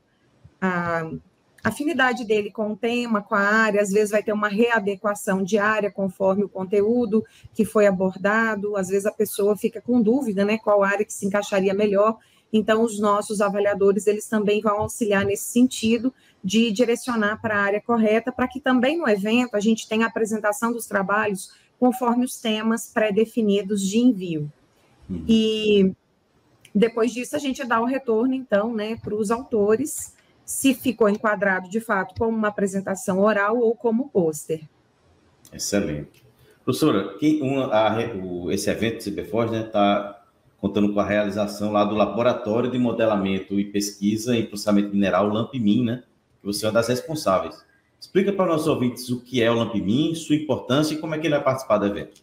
a 0.61 1.11
afinidade 1.63 2.25
dele 2.25 2.51
com 2.51 2.71
o 2.71 2.77
tema, 2.77 3.21
com 3.21 3.35
a 3.35 3.41
área, 3.41 3.81
às 3.81 3.89
vezes 3.89 4.11
vai 4.11 4.23
ter 4.23 4.31
uma 4.31 4.47
readequação 4.47 5.43
diária 5.43 5.91
conforme 5.91 6.43
o 6.43 6.49
conteúdo 6.49 7.23
que 7.53 7.65
foi 7.65 7.85
abordado, 7.85 8.75
às 8.77 8.87
vezes 8.87 9.05
a 9.05 9.11
pessoa 9.11 9.57
fica 9.57 9.81
com 9.81 10.01
dúvida, 10.01 10.45
né, 10.45 10.57
qual 10.57 10.83
área 10.83 11.05
que 11.05 11.13
se 11.13 11.25
encaixaria 11.25 11.73
melhor. 11.73 12.17
Então, 12.51 12.83
os 12.83 12.99
nossos 12.99 13.41
avaliadores, 13.41 14.07
eles 14.07 14.27
também 14.27 14.61
vão 14.61 14.79
auxiliar 14.79 15.23
nesse 15.25 15.51
sentido 15.51 16.13
de 16.43 16.71
direcionar 16.71 17.41
para 17.41 17.55
a 17.55 17.61
área 17.61 17.81
correta, 17.81 18.31
para 18.31 18.47
que 18.47 18.59
também 18.59 18.97
no 18.97 19.07
evento 19.07 19.55
a 19.55 19.59
gente 19.59 19.87
tenha 19.87 20.05
a 20.05 20.09
apresentação 20.09 20.71
dos 20.71 20.85
trabalhos 20.85 21.53
conforme 21.79 22.25
os 22.25 22.37
temas 22.37 22.91
pré-definidos 22.93 23.81
de 23.81 23.99
envio. 23.99 24.51
Uhum. 25.09 25.23
E 25.27 25.93
depois 26.73 27.11
disso 27.11 27.35
a 27.35 27.39
gente 27.39 27.63
dá 27.63 27.79
o 27.79 27.85
retorno, 27.85 28.33
então, 28.33 28.73
né, 28.73 28.95
para 28.95 29.15
os 29.15 29.31
autores, 29.31 30.13
se 30.45 30.73
ficou 30.73 31.09
enquadrado 31.09 31.69
de 31.69 31.79
fato 31.79 32.15
como 32.17 32.35
uma 32.35 32.47
apresentação 32.47 33.19
oral 33.19 33.57
ou 33.59 33.75
como 33.75 34.09
pôster. 34.09 34.61
Excelente. 35.53 36.23
Professora, 36.63 37.17
quem, 37.17 37.41
uma, 37.41 37.65
a, 37.73 38.15
o, 38.15 38.51
esse 38.51 38.69
evento 38.69 39.03
do 39.03 39.11
CBFOS 39.11 39.45
está 39.45 39.51
né, 39.51 39.63
tá 39.63 40.18
contando 40.59 40.93
com 40.93 40.99
a 40.99 41.05
realização 41.05 41.71
lá 41.71 41.83
do 41.83 41.95
Laboratório 41.95 42.69
de 42.69 42.77
Modelamento 42.77 43.59
e 43.59 43.65
Pesquisa 43.65 44.35
em 44.35 44.45
Processamento 44.45 44.91
Mineral, 44.91 45.29
LAMPMIN, 45.29 45.85
né? 45.85 46.03
Que 46.39 46.45
você 46.45 46.65
é 46.65 46.67
uma 46.67 46.73
das 46.73 46.87
responsáveis. 46.87 47.63
Explica 47.99 48.31
para 48.31 48.45
os 48.45 48.51
nossos 48.51 48.67
ouvintes 48.67 49.09
o 49.09 49.21
que 49.21 49.41
é 49.41 49.51
o 49.51 49.55
LAMPMIN, 49.55 50.15
sua 50.15 50.35
importância 50.35 50.93
e 50.93 50.97
como 50.97 51.15
é 51.15 51.19
que 51.19 51.27
ele 51.27 51.35
vai 51.35 51.43
participar 51.43 51.77
do 51.77 51.85
evento. 51.85 52.21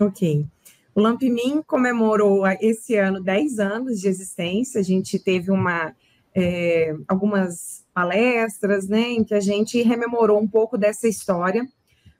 Ok. 0.00 0.46
O 0.94 1.00
Lampmin 1.00 1.62
comemorou 1.62 2.44
esse 2.60 2.96
ano 2.96 3.22
10 3.22 3.58
anos 3.58 4.00
de 4.00 4.08
existência, 4.08 4.80
a 4.80 4.84
gente 4.84 5.18
teve 5.18 5.50
uma, 5.50 5.94
é, 6.34 6.94
algumas 7.06 7.84
palestras, 7.94 8.88
né, 8.88 9.10
em 9.10 9.22
que 9.22 9.34
a 9.34 9.40
gente 9.40 9.80
rememorou 9.82 10.40
um 10.40 10.48
pouco 10.48 10.76
dessa 10.76 11.06
história. 11.06 11.66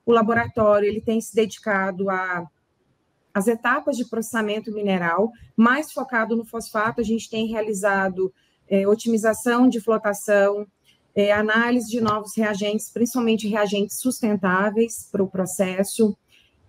O 0.05 0.11
laboratório 0.11 0.87
ele 0.87 1.01
tem 1.01 1.19
se 1.19 1.35
dedicado 1.35 2.09
a 2.09 2.45
as 3.33 3.47
etapas 3.47 3.97
de 3.97 4.05
processamento 4.05 4.71
mineral, 4.71 5.31
mais 5.55 5.91
focado 5.91 6.35
no 6.35 6.45
fosfato, 6.45 7.01
a 7.01 7.03
gente 7.03 7.29
tem 7.29 7.47
realizado 7.47 8.33
é, 8.67 8.87
otimização 8.87 9.67
de 9.67 9.79
flotação, 9.79 10.65
é, 11.13 11.31
análise 11.31 11.89
de 11.89 11.99
novos 11.99 12.35
reagentes, 12.35 12.89
principalmente 12.89 13.47
reagentes 13.47 13.99
sustentáveis 13.99 15.07
para 15.11 15.23
o 15.23 15.29
processo, 15.29 16.17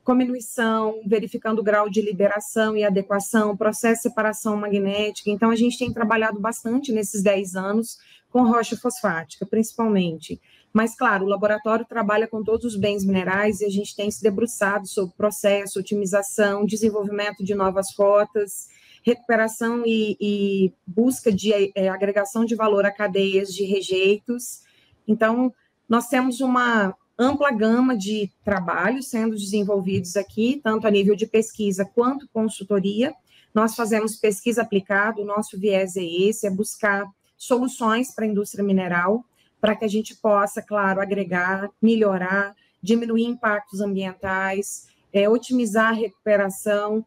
cominuição, 0.02 1.00
verificando 1.06 1.60
o 1.60 1.62
grau 1.62 1.88
de 1.88 2.00
liberação 2.00 2.76
e 2.76 2.82
adequação, 2.82 3.56
processo 3.56 4.02
de 4.02 4.02
separação 4.02 4.56
magnética. 4.56 5.30
Então, 5.30 5.50
a 5.50 5.56
gente 5.56 5.78
tem 5.78 5.92
trabalhado 5.92 6.40
bastante 6.40 6.92
nesses 6.92 7.22
10 7.22 7.54
anos 7.54 7.98
com 8.28 8.42
rocha 8.42 8.76
fosfática, 8.76 9.46
principalmente. 9.46 10.40
Mas, 10.72 10.94
claro, 10.94 11.26
o 11.26 11.28
laboratório 11.28 11.84
trabalha 11.84 12.26
com 12.26 12.42
todos 12.42 12.64
os 12.64 12.76
bens 12.76 13.04
minerais 13.04 13.60
e 13.60 13.66
a 13.66 13.68
gente 13.68 13.94
tem 13.94 14.10
se 14.10 14.22
debruçado 14.22 14.86
sobre 14.86 15.14
processo, 15.14 15.78
otimização, 15.78 16.64
desenvolvimento 16.64 17.44
de 17.44 17.54
novas 17.54 17.94
rotas, 17.94 18.68
recuperação 19.04 19.82
e, 19.84 20.16
e 20.20 20.72
busca 20.86 21.30
de 21.30 21.52
é, 21.74 21.88
agregação 21.88 22.44
de 22.44 22.54
valor 22.54 22.86
a 22.86 22.90
cadeias 22.90 23.52
de 23.52 23.64
rejeitos. 23.64 24.62
Então, 25.06 25.52
nós 25.88 26.08
temos 26.08 26.40
uma 26.40 26.94
ampla 27.18 27.50
gama 27.50 27.96
de 27.96 28.30
trabalhos 28.44 29.10
sendo 29.10 29.36
desenvolvidos 29.36 30.16
aqui, 30.16 30.60
tanto 30.62 30.86
a 30.86 30.90
nível 30.90 31.14
de 31.14 31.26
pesquisa 31.26 31.84
quanto 31.84 32.28
consultoria. 32.32 33.14
Nós 33.54 33.74
fazemos 33.74 34.16
pesquisa 34.16 34.62
aplicada, 34.62 35.20
o 35.20 35.26
nosso 35.26 35.58
viés 35.58 35.96
é 35.96 36.04
esse, 36.04 36.46
é 36.46 36.50
buscar 36.50 37.04
soluções 37.36 38.14
para 38.14 38.24
a 38.24 38.28
indústria 38.28 38.64
mineral, 38.64 39.24
para 39.62 39.76
que 39.76 39.84
a 39.84 39.88
gente 39.88 40.16
possa, 40.16 40.60
claro, 40.60 41.00
agregar, 41.00 41.70
melhorar, 41.80 42.52
diminuir 42.82 43.22
impactos 43.22 43.80
ambientais, 43.80 44.88
é, 45.12 45.28
otimizar 45.28 45.90
a 45.90 45.92
recuperação. 45.92 47.06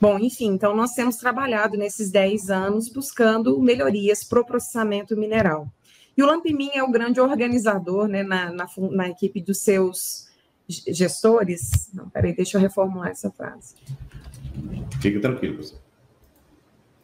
Bom, 0.00 0.18
enfim, 0.18 0.48
então 0.48 0.74
nós 0.74 0.94
temos 0.94 1.14
trabalhado 1.16 1.78
nesses 1.78 2.10
10 2.10 2.50
anos 2.50 2.88
buscando 2.88 3.56
melhorias 3.60 4.24
para 4.24 4.40
o 4.40 4.44
processamento 4.44 5.16
mineral. 5.16 5.72
E 6.16 6.22
o 6.24 6.26
Lampmin 6.26 6.70
é 6.74 6.82
o 6.82 6.90
grande 6.90 7.20
organizador 7.20 8.08
né, 8.08 8.24
na, 8.24 8.52
na, 8.52 8.66
na 8.90 9.08
equipe 9.08 9.40
dos 9.40 9.58
seus 9.58 10.28
gestores. 10.68 11.88
Não, 11.94 12.10
peraí, 12.10 12.34
deixa 12.34 12.56
eu 12.56 12.60
reformular 12.60 13.10
essa 13.10 13.30
frase. 13.30 13.76
Fique 15.00 15.20
tranquilo, 15.20 15.54
professor. 15.54 15.80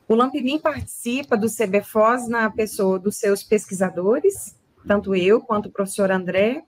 O 0.09 0.15
Lampmin 0.17 0.59
participa 0.59 1.37
do 1.37 1.47
CBFOS 1.47 2.29
na 2.29 2.51
pessoa 2.51 2.99
dos 2.99 3.17
seus 3.17 3.45
pesquisadores, 3.45 4.58
tanto 4.87 5.15
eu 5.15 5.41
quanto 5.41 5.67
o 5.67 5.73
professor 5.73 6.11
André, 6.11 6.63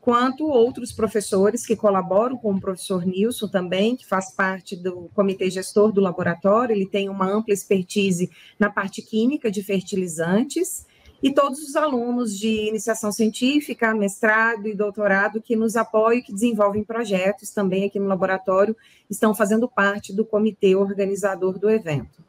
quanto 0.00 0.46
outros 0.46 0.92
professores 0.92 1.64
que 1.64 1.76
colaboram 1.76 2.36
com 2.36 2.52
o 2.52 2.60
professor 2.60 3.06
Nilson 3.06 3.48
também, 3.48 3.94
que 3.94 4.06
faz 4.06 4.34
parte 4.34 4.74
do 4.74 5.08
comitê 5.14 5.48
gestor 5.48 5.92
do 5.92 6.00
laboratório, 6.00 6.74
ele 6.74 6.86
tem 6.86 7.08
uma 7.08 7.26
ampla 7.26 7.54
expertise 7.54 8.30
na 8.58 8.68
parte 8.68 9.00
química 9.00 9.50
de 9.50 9.62
fertilizantes, 9.62 10.86
e 11.22 11.32
todos 11.32 11.60
os 11.60 11.76
alunos 11.76 12.36
de 12.36 12.68
iniciação 12.68 13.12
científica, 13.12 13.94
mestrado 13.94 14.66
e 14.66 14.74
doutorado 14.74 15.40
que 15.40 15.54
nos 15.54 15.76
apoiam 15.76 16.18
e 16.18 16.22
que 16.22 16.32
desenvolvem 16.32 16.82
projetos 16.82 17.50
também 17.50 17.84
aqui 17.84 18.00
no 18.00 18.08
laboratório, 18.08 18.76
estão 19.08 19.32
fazendo 19.32 19.68
parte 19.68 20.12
do 20.12 20.24
comitê 20.24 20.74
organizador 20.74 21.60
do 21.60 21.70
evento. 21.70 22.24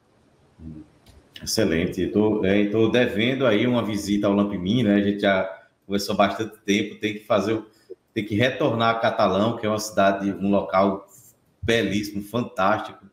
Excelente. 1.43 2.01
Estou 2.01 2.45
é, 2.45 2.65
devendo 2.89 3.45
aí 3.45 3.67
uma 3.67 3.83
visita 3.83 4.27
ao 4.27 4.33
Lampmin, 4.33 4.83
né? 4.83 4.95
A 4.95 5.01
gente 5.01 5.21
já 5.21 5.61
conversou 5.85 6.15
bastante 6.15 6.57
tempo, 6.65 6.99
tem 6.99 7.13
que 7.15 7.25
fazer, 7.25 7.61
tem 8.13 8.23
que 8.23 8.35
retornar 8.35 8.95
a 8.95 8.99
Catalão, 8.99 9.57
que 9.57 9.65
é 9.65 9.69
uma 9.69 9.79
cidade, 9.79 10.31
um 10.31 10.49
local 10.49 11.07
belíssimo, 11.61 12.23
fantástico 12.23 13.05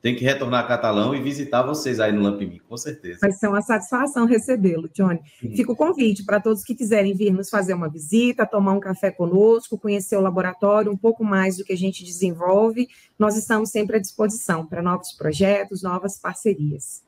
tem 0.00 0.14
que 0.14 0.24
retornar 0.24 0.64
a 0.64 0.66
Catalão 0.66 1.14
e 1.14 1.20
visitar 1.20 1.62
vocês 1.62 1.98
aí 1.98 2.12
no 2.12 2.22
Lampimi, 2.22 2.60
com 2.60 2.76
certeza. 2.76 3.18
Vai 3.20 3.32
ser 3.32 3.48
uma 3.48 3.60
satisfação 3.60 4.26
recebê-lo, 4.26 4.88
Johnny. 4.94 5.20
Uhum. 5.42 5.56
Fica 5.56 5.72
o 5.72 5.76
convite 5.76 6.24
para 6.24 6.40
todos 6.40 6.62
que 6.62 6.74
quiserem 6.74 7.14
vir 7.14 7.32
nos 7.32 7.50
fazer 7.50 7.74
uma 7.74 7.88
visita, 7.88 8.46
tomar 8.46 8.74
um 8.74 8.80
café 8.80 9.10
conosco, 9.10 9.76
conhecer 9.76 10.16
o 10.16 10.20
laboratório, 10.20 10.92
um 10.92 10.96
pouco 10.96 11.24
mais 11.24 11.56
do 11.56 11.64
que 11.64 11.72
a 11.72 11.76
gente 11.76 12.04
desenvolve. 12.04 12.88
Nós 13.18 13.36
estamos 13.36 13.70
sempre 13.70 13.96
à 13.96 14.00
disposição 14.00 14.64
para 14.64 14.80
novos 14.80 15.12
projetos, 15.12 15.82
novas 15.82 16.16
parcerias. 16.16 17.02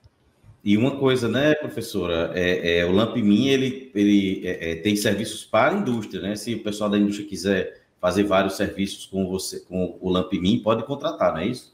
E 0.62 0.76
uma 0.76 0.98
coisa, 0.98 1.26
né, 1.28 1.54
professora, 1.54 2.32
é, 2.34 2.80
é 2.80 2.86
o 2.86 2.92
Lampmin, 2.92 3.48
ele, 3.48 3.90
ele 3.94 4.46
é, 4.46 4.72
é, 4.72 4.74
tem 4.76 4.94
serviços 4.94 5.44
para 5.44 5.74
a 5.74 5.78
indústria, 5.78 6.20
né? 6.20 6.36
Se 6.36 6.54
o 6.54 6.62
pessoal 6.62 6.90
da 6.90 6.98
indústria 6.98 7.26
quiser 7.26 7.80
fazer 7.98 8.24
vários 8.24 8.56
serviços 8.56 9.06
com 9.06 9.26
você, 9.26 9.60
com 9.60 9.96
o 10.00 10.10
Lampmin, 10.10 10.62
pode 10.62 10.84
contratar, 10.84 11.32
não 11.32 11.40
é 11.40 11.46
isso? 11.46 11.72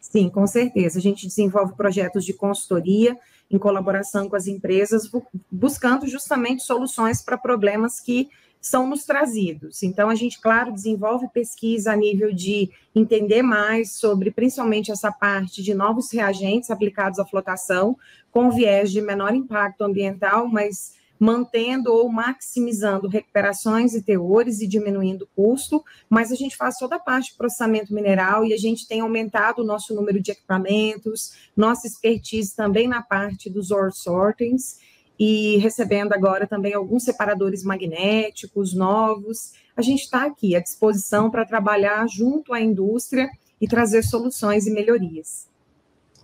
Sim, 0.00 0.28
com 0.28 0.46
certeza. 0.46 0.98
A 0.98 1.02
gente 1.02 1.26
desenvolve 1.26 1.74
projetos 1.74 2.24
de 2.24 2.32
consultoria 2.32 3.16
em 3.50 3.58
colaboração 3.58 4.28
com 4.28 4.36
as 4.36 4.46
empresas, 4.46 5.10
buscando 5.50 6.06
justamente 6.06 6.62
soluções 6.62 7.22
para 7.22 7.36
problemas 7.36 8.00
que 8.00 8.28
são 8.60 8.86
nos 8.86 9.04
trazidos. 9.04 9.82
Então, 9.82 10.08
a 10.08 10.14
gente, 10.14 10.40
claro, 10.40 10.72
desenvolve 10.72 11.28
pesquisa 11.28 11.92
a 11.92 11.96
nível 11.96 12.32
de 12.32 12.70
entender 12.94 13.42
mais 13.42 13.92
sobre, 13.92 14.30
principalmente, 14.30 14.90
essa 14.90 15.12
parte 15.12 15.62
de 15.62 15.74
novos 15.74 16.12
reagentes 16.12 16.70
aplicados 16.70 17.18
à 17.18 17.24
flotação, 17.24 17.96
com 18.30 18.50
viés 18.50 18.90
de 18.90 19.00
menor 19.00 19.34
impacto 19.34 19.82
ambiental, 19.82 20.48
mas 20.48 20.98
mantendo 21.18 21.92
ou 21.92 22.08
maximizando 22.08 23.08
recuperações 23.08 23.94
e 23.94 24.02
teores 24.02 24.60
e 24.60 24.68
diminuindo 24.68 25.22
o 25.22 25.28
custo, 25.34 25.84
mas 26.08 26.30
a 26.30 26.36
gente 26.36 26.56
faz 26.56 26.76
toda 26.76 26.96
a 26.96 27.00
parte 27.00 27.32
de 27.32 27.36
processamento 27.36 27.92
mineral 27.92 28.44
e 28.44 28.54
a 28.54 28.56
gente 28.56 28.86
tem 28.86 29.00
aumentado 29.00 29.62
o 29.62 29.64
nosso 29.64 29.94
número 29.94 30.20
de 30.20 30.30
equipamentos, 30.30 31.32
nossa 31.56 31.86
expertise 31.86 32.54
também 32.54 32.86
na 32.86 33.02
parte 33.02 33.50
dos 33.50 33.70
ore 33.72 33.92
sortings 33.92 34.78
e 35.18 35.56
recebendo 35.58 36.12
agora 36.12 36.46
também 36.46 36.74
alguns 36.74 37.04
separadores 37.04 37.64
magnéticos 37.64 38.74
novos. 38.74 39.52
A 39.76 39.82
gente 39.82 40.02
está 40.02 40.24
aqui 40.24 40.54
à 40.54 40.60
disposição 40.60 41.30
para 41.30 41.44
trabalhar 41.44 42.06
junto 42.08 42.52
à 42.52 42.60
indústria 42.60 43.28
e 43.60 43.66
trazer 43.66 44.02
soluções 44.02 44.66
e 44.66 44.70
melhorias. 44.70 45.48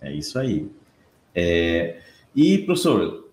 É 0.01 0.13
isso 0.13 0.39
aí. 0.39 0.69
É... 1.33 1.99
E, 2.35 2.59
professor, 2.59 3.25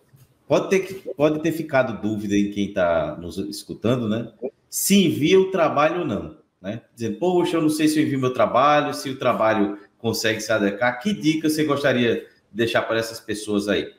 Pode 0.53 0.69
ter, 0.69 1.03
pode 1.17 1.41
ter 1.41 1.51
ficado 1.51 2.03
dúvida 2.03 2.37
em 2.37 2.51
quem 2.51 2.69
está 2.69 3.17
nos 3.17 3.39
escutando, 3.39 4.07
né? 4.07 4.31
Se 4.69 5.07
envia 5.07 5.41
o 5.41 5.51
trabalho 5.51 6.01
ou 6.01 6.07
não, 6.07 6.37
né? 6.61 6.83
Dizendo, 6.95 7.17
poxa, 7.17 7.57
eu 7.57 7.63
não 7.63 7.71
sei 7.71 7.89
se 7.89 7.99
eu 7.99 8.05
envio 8.05 8.21
meu 8.21 8.35
trabalho, 8.35 8.93
se 8.93 9.09
o 9.09 9.19
trabalho 9.19 9.79
consegue 9.97 10.43
se 10.43 10.53
adequar. 10.53 11.01
Que 11.01 11.15
dica 11.15 11.49
você 11.49 11.65
gostaria 11.65 12.17
de 12.17 12.27
deixar 12.53 12.83
para 12.83 12.99
essas 12.99 13.19
pessoas 13.19 13.67
aí? 13.67 13.95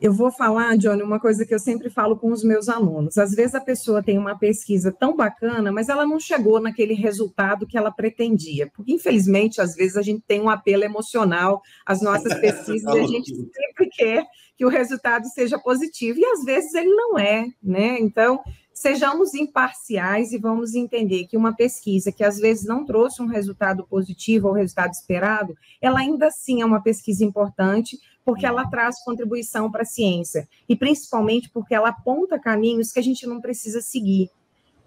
Eu 0.00 0.12
vou 0.12 0.32
falar, 0.32 0.78
Johnny, 0.78 1.02
uma 1.02 1.20
coisa 1.20 1.44
que 1.44 1.54
eu 1.54 1.58
sempre 1.58 1.90
falo 1.90 2.16
com 2.16 2.32
os 2.32 2.42
meus 2.42 2.68
alunos. 2.68 3.18
Às 3.18 3.34
vezes 3.34 3.54
a 3.54 3.60
pessoa 3.60 4.02
tem 4.02 4.18
uma 4.18 4.38
pesquisa 4.38 4.90
tão 4.90 5.14
bacana, 5.14 5.70
mas 5.70 5.88
ela 5.88 6.06
não 6.06 6.18
chegou 6.18 6.58
naquele 6.58 6.94
resultado 6.94 7.66
que 7.66 7.76
ela 7.76 7.90
pretendia. 7.90 8.70
Porque, 8.74 8.92
infelizmente, 8.92 9.60
às 9.60 9.74
vezes 9.74 9.96
a 9.98 10.02
gente 10.02 10.22
tem 10.26 10.40
um 10.40 10.48
apelo 10.48 10.84
emocional 10.84 11.60
às 11.84 12.00
nossas 12.00 12.32
pesquisas 12.40 12.94
e 12.94 12.98
a 12.98 13.06
gente 13.06 13.34
sempre 13.34 13.88
quer 13.92 14.26
que 14.56 14.64
o 14.64 14.68
resultado 14.68 15.26
seja 15.26 15.58
positivo, 15.58 16.18
e 16.18 16.24
às 16.24 16.44
vezes 16.44 16.74
ele 16.74 16.90
não 16.90 17.18
é, 17.18 17.46
né? 17.62 17.98
Então, 17.98 18.42
sejamos 18.74 19.34
imparciais 19.34 20.32
e 20.32 20.38
vamos 20.38 20.74
entender 20.74 21.26
que 21.26 21.36
uma 21.36 21.54
pesquisa 21.54 22.12
que 22.12 22.22
às 22.22 22.38
vezes 22.38 22.64
não 22.64 22.84
trouxe 22.84 23.22
um 23.22 23.26
resultado 23.26 23.86
positivo 23.86 24.48
ou 24.48 24.54
resultado 24.54 24.92
esperado, 24.92 25.54
ela 25.80 26.00
ainda 26.00 26.26
assim 26.26 26.62
é 26.62 26.64
uma 26.64 26.82
pesquisa 26.82 27.24
importante, 27.24 27.98
porque 28.24 28.46
ela 28.46 28.68
traz 28.68 29.02
contribuição 29.02 29.70
para 29.70 29.82
a 29.82 29.86
ciência, 29.86 30.48
e 30.68 30.76
principalmente 30.76 31.50
porque 31.50 31.74
ela 31.74 31.88
aponta 31.88 32.38
caminhos 32.38 32.92
que 32.92 32.98
a 32.98 33.02
gente 33.02 33.26
não 33.26 33.40
precisa 33.40 33.80
seguir. 33.80 34.30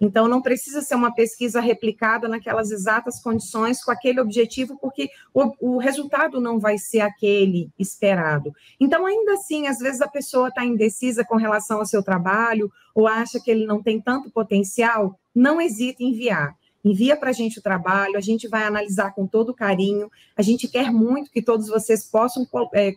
Então, 0.02 0.28
não 0.28 0.42
precisa 0.42 0.82
ser 0.82 0.96
uma 0.96 1.14
pesquisa 1.14 1.62
replicada 1.62 2.28
naquelas 2.28 2.72
exatas 2.72 3.22
condições, 3.22 3.82
com 3.82 3.90
aquele 3.90 4.20
objetivo, 4.20 4.78
porque 4.82 5.10
o, 5.34 5.76
o 5.76 5.78
resultado 5.78 6.42
não 6.42 6.60
vai 6.60 6.78
ser 6.78 7.00
aquele 7.00 7.72
esperado. 7.80 8.54
Então, 8.80 9.06
ainda 9.06 9.34
assim, 9.34 9.68
às 9.68 9.80
vezes 9.80 10.02
a 10.02 10.08
pessoa 10.08 10.50
está 10.50 10.66
indecisa 10.66 11.24
com 11.24 11.38
relação 11.38 11.80
ao 11.80 11.86
seu 11.86 12.04
trabalho, 12.04 12.70
ou 12.94 13.08
acha 13.08 13.40
que 13.40 13.50
ele 13.50 13.66
não 13.66 13.82
tem 13.82 14.02
tanto 14.02 14.30
potencial, 14.30 15.18
não 15.34 15.62
hesite 15.62 16.04
em 16.04 16.10
enviar 16.10 16.54
envia 16.84 17.16
para 17.16 17.30
a 17.30 17.34
gente 17.34 17.60
o 17.60 17.62
trabalho, 17.62 18.18
a 18.18 18.22
gente 18.22 18.48
vai 18.48 18.64
analisar 18.64 19.14
com 19.14 19.26
todo 19.26 19.54
carinho. 19.54 20.12
A 20.36 20.42
gente 20.42 20.68
quer 20.68 20.92
muito 20.92 21.32
que 21.32 21.42
todos 21.42 21.68
vocês 21.68 22.04
possam 22.04 22.46
é, 22.74 22.90
é, 22.90 22.94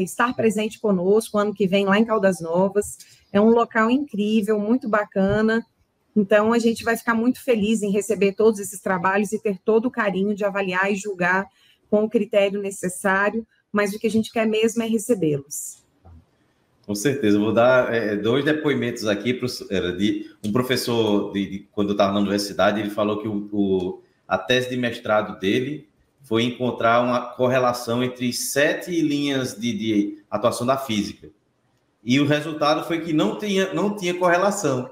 estar 0.00 0.34
presente 0.34 0.80
conosco 0.80 1.36
ano 1.36 1.52
que 1.52 1.66
vem 1.66 1.84
lá 1.84 1.98
em 1.98 2.04
Caldas 2.04 2.40
Novas. 2.40 2.96
É 3.32 3.40
um 3.40 3.50
local 3.50 3.90
incrível, 3.90 4.58
muito 4.58 4.88
bacana. 4.88 5.64
Então, 6.14 6.52
a 6.52 6.58
gente 6.58 6.84
vai 6.84 6.96
ficar 6.96 7.14
muito 7.14 7.42
feliz 7.42 7.82
em 7.82 7.90
receber 7.90 8.32
todos 8.32 8.60
esses 8.60 8.80
trabalhos 8.80 9.32
e 9.32 9.38
ter 9.38 9.58
todo 9.64 9.86
o 9.86 9.90
carinho 9.90 10.34
de 10.34 10.44
avaliar 10.44 10.92
e 10.92 10.96
julgar 10.96 11.46
com 11.90 12.04
o 12.04 12.08
critério 12.08 12.60
necessário, 12.60 13.46
mas 13.70 13.92
o 13.92 13.98
que 13.98 14.06
a 14.06 14.10
gente 14.10 14.32
quer 14.32 14.46
mesmo 14.46 14.82
é 14.82 14.86
recebê-los. 14.86 15.82
Com 16.86 16.94
certeza, 16.94 17.38
vou 17.38 17.52
dar 17.52 17.94
é, 17.94 18.16
dois 18.16 18.44
depoimentos 18.44 19.06
aqui 19.06 19.38
de 19.98 20.30
um 20.44 20.52
professor 20.52 21.32
de, 21.32 21.46
de 21.46 21.58
quando 21.70 21.90
eu 21.90 21.92
estava 21.92 22.12
na 22.12 22.20
universidade, 22.20 22.80
ele 22.80 22.90
falou 22.90 23.20
que 23.20 23.28
o, 23.28 23.48
o, 23.52 24.02
a 24.26 24.36
tese 24.36 24.70
de 24.70 24.76
mestrado 24.76 25.38
dele 25.38 25.88
foi 26.32 26.44
encontrar 26.44 27.02
uma 27.02 27.20
correlação 27.34 28.02
entre 28.02 28.32
sete 28.32 28.90
linhas 29.02 29.54
de, 29.54 29.70
de 29.70 30.24
atuação 30.30 30.66
da 30.66 30.78
física. 30.78 31.28
E 32.02 32.18
o 32.18 32.26
resultado 32.26 32.86
foi 32.86 33.02
que 33.02 33.12
não 33.12 33.36
tinha, 33.36 33.74
não 33.74 33.94
tinha 33.94 34.14
correlação. 34.14 34.90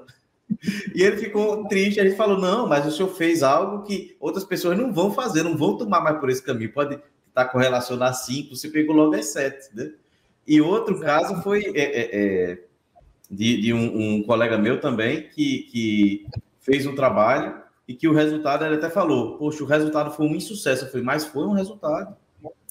E 0.95 1.03
ele 1.03 1.17
ficou 1.17 1.67
triste. 1.67 1.99
A 1.99 2.05
gente 2.05 2.17
falou: 2.17 2.39
não, 2.39 2.69
mas 2.69 2.85
o 2.85 2.91
senhor 2.91 3.09
fez 3.09 3.43
algo 3.43 3.85
que 3.85 4.17
outras 4.21 4.45
pessoas 4.45 4.77
não 4.77 4.93
vão 4.93 5.15
fazer, 5.15 5.43
não 5.43 5.57
vão 5.57 5.79
tomar 5.79 6.03
mais 6.03 6.19
por 6.19 6.29
esse 6.29 6.43
caminho. 6.43 6.73
Pode 6.75 7.01
estar 7.29 7.47
correlacionado 7.47 8.17
cinco, 8.17 8.55
você 8.55 8.69
pegou 8.69 8.95
logo 8.95 9.15
as 9.15 9.27
sete, 9.27 9.75
né? 9.75 9.93
E 10.47 10.61
outro 10.61 11.01
caso 11.01 11.41
foi 11.41 11.73
é, 11.75 11.81
é, 11.81 12.11
é, 12.13 12.59
de, 13.31 13.63
de 13.63 13.73
um, 13.73 14.17
um, 14.17 14.23
colega 14.25 14.59
meu 14.59 14.79
também 14.79 15.29
que, 15.29 15.61
que 15.71 16.27
fez 16.61 16.85
um 16.85 16.95
trabalho 16.95 17.63
e 17.91 17.95
que 17.97 18.07
o 18.07 18.13
resultado, 18.13 18.65
ele 18.65 18.77
até 18.77 18.89
falou: 18.89 19.37
Poxa, 19.37 19.65
o 19.65 19.67
resultado 19.67 20.13
foi 20.13 20.25
um 20.25 20.37
insucesso. 20.37 20.85
Eu 20.85 20.91
falei, 20.91 21.05
mas 21.05 21.25
foi 21.25 21.45
um 21.45 21.55
resultado. 21.55 22.15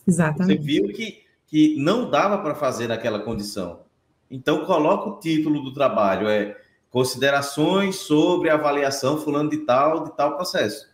Exatamente. 0.08 0.62
Você 0.62 0.66
viu 0.66 0.94
que, 0.94 1.24
que 1.46 1.76
não 1.78 2.10
dava 2.10 2.38
para 2.38 2.56
fazer 2.56 2.88
naquela 2.88 3.20
condição. 3.20 3.82
Então, 4.32 4.64
coloca 4.64 5.10
o 5.10 5.20
título 5.20 5.62
do 5.62 5.74
trabalho: 5.74 6.30
é 6.30 6.56
considerações 6.90 7.98
sobre 7.98 8.50
avaliação 8.50 9.18
fulano 9.18 9.50
de 9.50 9.58
tal, 9.58 10.06
de 10.06 10.16
tal 10.16 10.38
processo. 10.38 10.88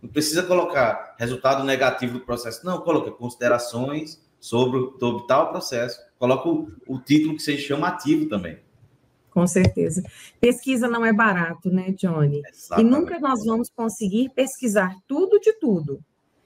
Não 0.00 0.08
precisa 0.08 0.42
colocar 0.42 1.14
resultado 1.18 1.62
negativo 1.62 2.14
do 2.14 2.24
processo, 2.24 2.64
não, 2.64 2.80
coloca 2.80 3.10
considerações 3.10 4.18
sobre, 4.40 4.90
sobre 4.98 5.26
tal 5.26 5.50
processo. 5.50 6.00
Coloca 6.18 6.48
o, 6.48 6.72
o 6.86 6.98
título 6.98 7.36
que 7.36 7.42
seja 7.42 7.68
chamativo 7.68 8.26
também. 8.26 8.58
Com 9.30 9.46
certeza. 9.46 10.02
Pesquisa 10.40 10.88
não 10.88 11.04
é 11.04 11.12
barato, 11.12 11.70
né, 11.70 11.92
Johnny? 11.92 12.42
Exatamente. 12.48 12.86
E 12.86 12.90
nunca 12.90 13.18
nós 13.20 13.44
vamos 13.44 13.70
conseguir 13.70 14.30
pesquisar 14.30 14.94
tudo 15.06 15.38
de 15.38 15.52
tudo. 15.54 16.00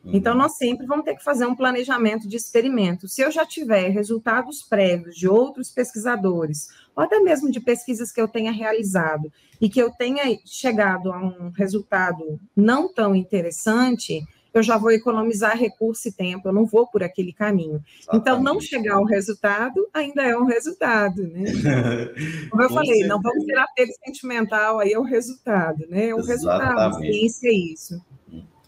Então, 0.06 0.32
uhum. 0.32 0.40
nós 0.40 0.56
sempre 0.56 0.86
vamos 0.86 1.04
ter 1.04 1.16
que 1.16 1.24
fazer 1.24 1.46
um 1.46 1.56
planejamento 1.56 2.28
de 2.28 2.36
experimento. 2.36 3.08
Se 3.08 3.22
eu 3.22 3.30
já 3.30 3.46
tiver 3.46 3.88
resultados 3.88 4.62
prévios 4.62 5.16
de 5.16 5.26
outros 5.26 5.70
pesquisadores, 5.70 6.68
ou 6.94 7.02
até 7.02 7.18
mesmo 7.20 7.50
de 7.50 7.58
pesquisas 7.58 8.12
que 8.12 8.20
eu 8.20 8.28
tenha 8.28 8.52
realizado, 8.52 9.32
e 9.60 9.68
que 9.68 9.80
eu 9.80 9.90
tenha 9.90 10.38
chegado 10.44 11.10
a 11.10 11.18
um 11.18 11.50
resultado 11.56 12.38
não 12.54 12.92
tão 12.92 13.14
interessante, 13.14 14.22
eu 14.54 14.62
já 14.62 14.78
vou 14.78 14.92
economizar 14.92 15.58
recurso 15.58 16.08
e 16.08 16.12
tempo, 16.12 16.48
eu 16.48 16.52
não 16.52 16.64
vou 16.64 16.86
por 16.86 17.02
aquele 17.02 17.32
caminho. 17.32 17.82
Exatamente. 17.98 18.22
Então, 18.22 18.42
não 18.42 18.60
chegar 18.60 18.94
ao 18.94 19.04
resultado 19.04 19.88
ainda 19.92 20.22
é 20.22 20.36
um 20.36 20.44
resultado, 20.44 21.26
né? 21.26 21.44
Como 22.50 22.62
eu 22.62 22.70
falei, 22.70 22.92
certeza. 22.92 23.08
não 23.08 23.20
vamos 23.20 23.44
ter 23.44 23.58
apego 23.58 23.92
sentimental, 24.04 24.78
aí 24.78 24.92
é 24.92 24.98
o 24.98 25.02
resultado, 25.02 25.84
né? 25.88 26.10
É 26.10 26.14
um 26.14 26.20
Exatamente. 26.20 26.28
resultado, 26.28 26.98
ciência 27.00 27.48
é 27.48 27.52
isso. 27.52 28.00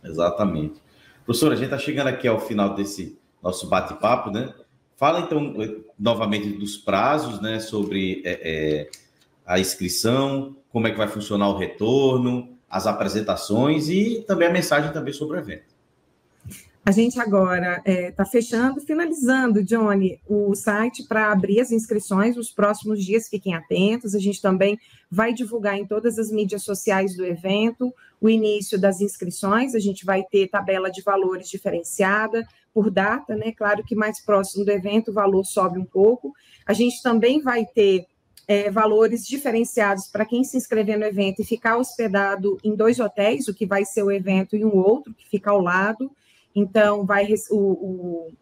Exatamente. 0.05 0.83
Professora, 1.25 1.55
a 1.55 1.57
gente 1.57 1.67
está 1.67 1.79
chegando 1.79 2.09
aqui 2.09 2.27
ao 2.27 2.41
final 2.41 2.75
desse 2.75 3.17
nosso 3.41 3.69
bate-papo, 3.69 4.31
né? 4.31 4.53
Fala 4.97 5.21
então 5.21 5.55
novamente 5.97 6.49
dos 6.51 6.77
prazos, 6.77 7.41
né? 7.41 7.61
Sobre 7.61 8.23
é, 8.25 8.41
é, 8.43 8.91
a 9.45 9.61
inscrição, 9.61 10.57
como 10.73 10.89
é 10.89 10.91
que 10.91 10.99
vai 10.99 11.07
funcionar 11.07 11.49
o 11.49 11.57
retorno, 11.57 12.57
as 12.69 12.89
apresentações 12.89 13.89
e 13.89 14.25
também 14.27 14.49
a 14.49 14.53
mensagem 14.53 14.93
também 14.93 15.13
sobre 15.13 15.37
o 15.37 15.41
evento. 15.41 15.76
A 16.87 16.93
gente 16.93 17.19
agora 17.19 17.79
está 17.79 17.91
é, 17.91 18.13
tá 18.13 18.25
fechando, 18.25 18.81
finalizando, 18.81 19.61
Johnny, 19.65 20.21
o 20.25 20.55
site 20.55 21.03
para 21.03 21.33
abrir 21.33 21.59
as 21.59 21.73
inscrições 21.73 22.37
nos 22.37 22.53
próximos 22.53 23.05
dias, 23.05 23.29
fiquem 23.29 23.55
atentos. 23.55 24.15
A 24.15 24.21
gente 24.21 24.41
também 24.41 24.79
vai 25.11 25.33
divulgar 25.33 25.77
em 25.77 25.85
todas 25.85 26.17
as 26.17 26.31
mídias 26.31 26.63
sociais 26.63 27.17
do 27.17 27.27
evento 27.27 27.93
o 28.21 28.31
início 28.31 28.79
das 28.79 29.01
inscrições. 29.01 29.75
A 29.75 29.81
gente 29.81 30.05
vai 30.05 30.23
ter 30.23 30.47
tabela 30.47 30.89
de 30.89 31.03
valores 31.03 31.49
diferenciada 31.49 32.47
por 32.73 32.89
data, 32.89 33.35
né? 33.35 33.51
Claro 33.51 33.83
que 33.83 33.97
mais 33.97 34.25
próximo 34.25 34.65
do 34.65 34.71
evento 34.71 35.11
o 35.11 35.15
valor 35.15 35.45
sobe 35.45 35.81
um 35.81 35.85
pouco. 35.85 36.33
A 36.65 36.73
gente 36.73 37.03
também 37.03 37.43
vai 37.43 37.67
ter 37.67 38.07
é, 38.47 38.71
valores 38.71 39.27
diferenciados 39.27 40.07
para 40.07 40.25
quem 40.25 40.45
se 40.45 40.57
inscrever 40.57 40.97
no 40.97 41.05
evento 41.05 41.43
e 41.43 41.45
ficar 41.45 41.79
hospedado 41.79 42.59
em 42.63 42.77
dois 42.77 43.01
hotéis, 43.01 43.49
o 43.49 43.55
que 43.55 43.67
vai 43.67 43.85
ser 43.85 44.05
o 44.05 44.13
evento 44.13 44.55
e 44.55 44.65
um 44.65 44.77
outro 44.77 45.13
que 45.13 45.29
fica 45.29 45.51
ao 45.51 45.61
lado. 45.61 46.13
Então, 46.57 47.05
vai 47.05 47.29
o, 47.51 47.57
o, 47.59 48.33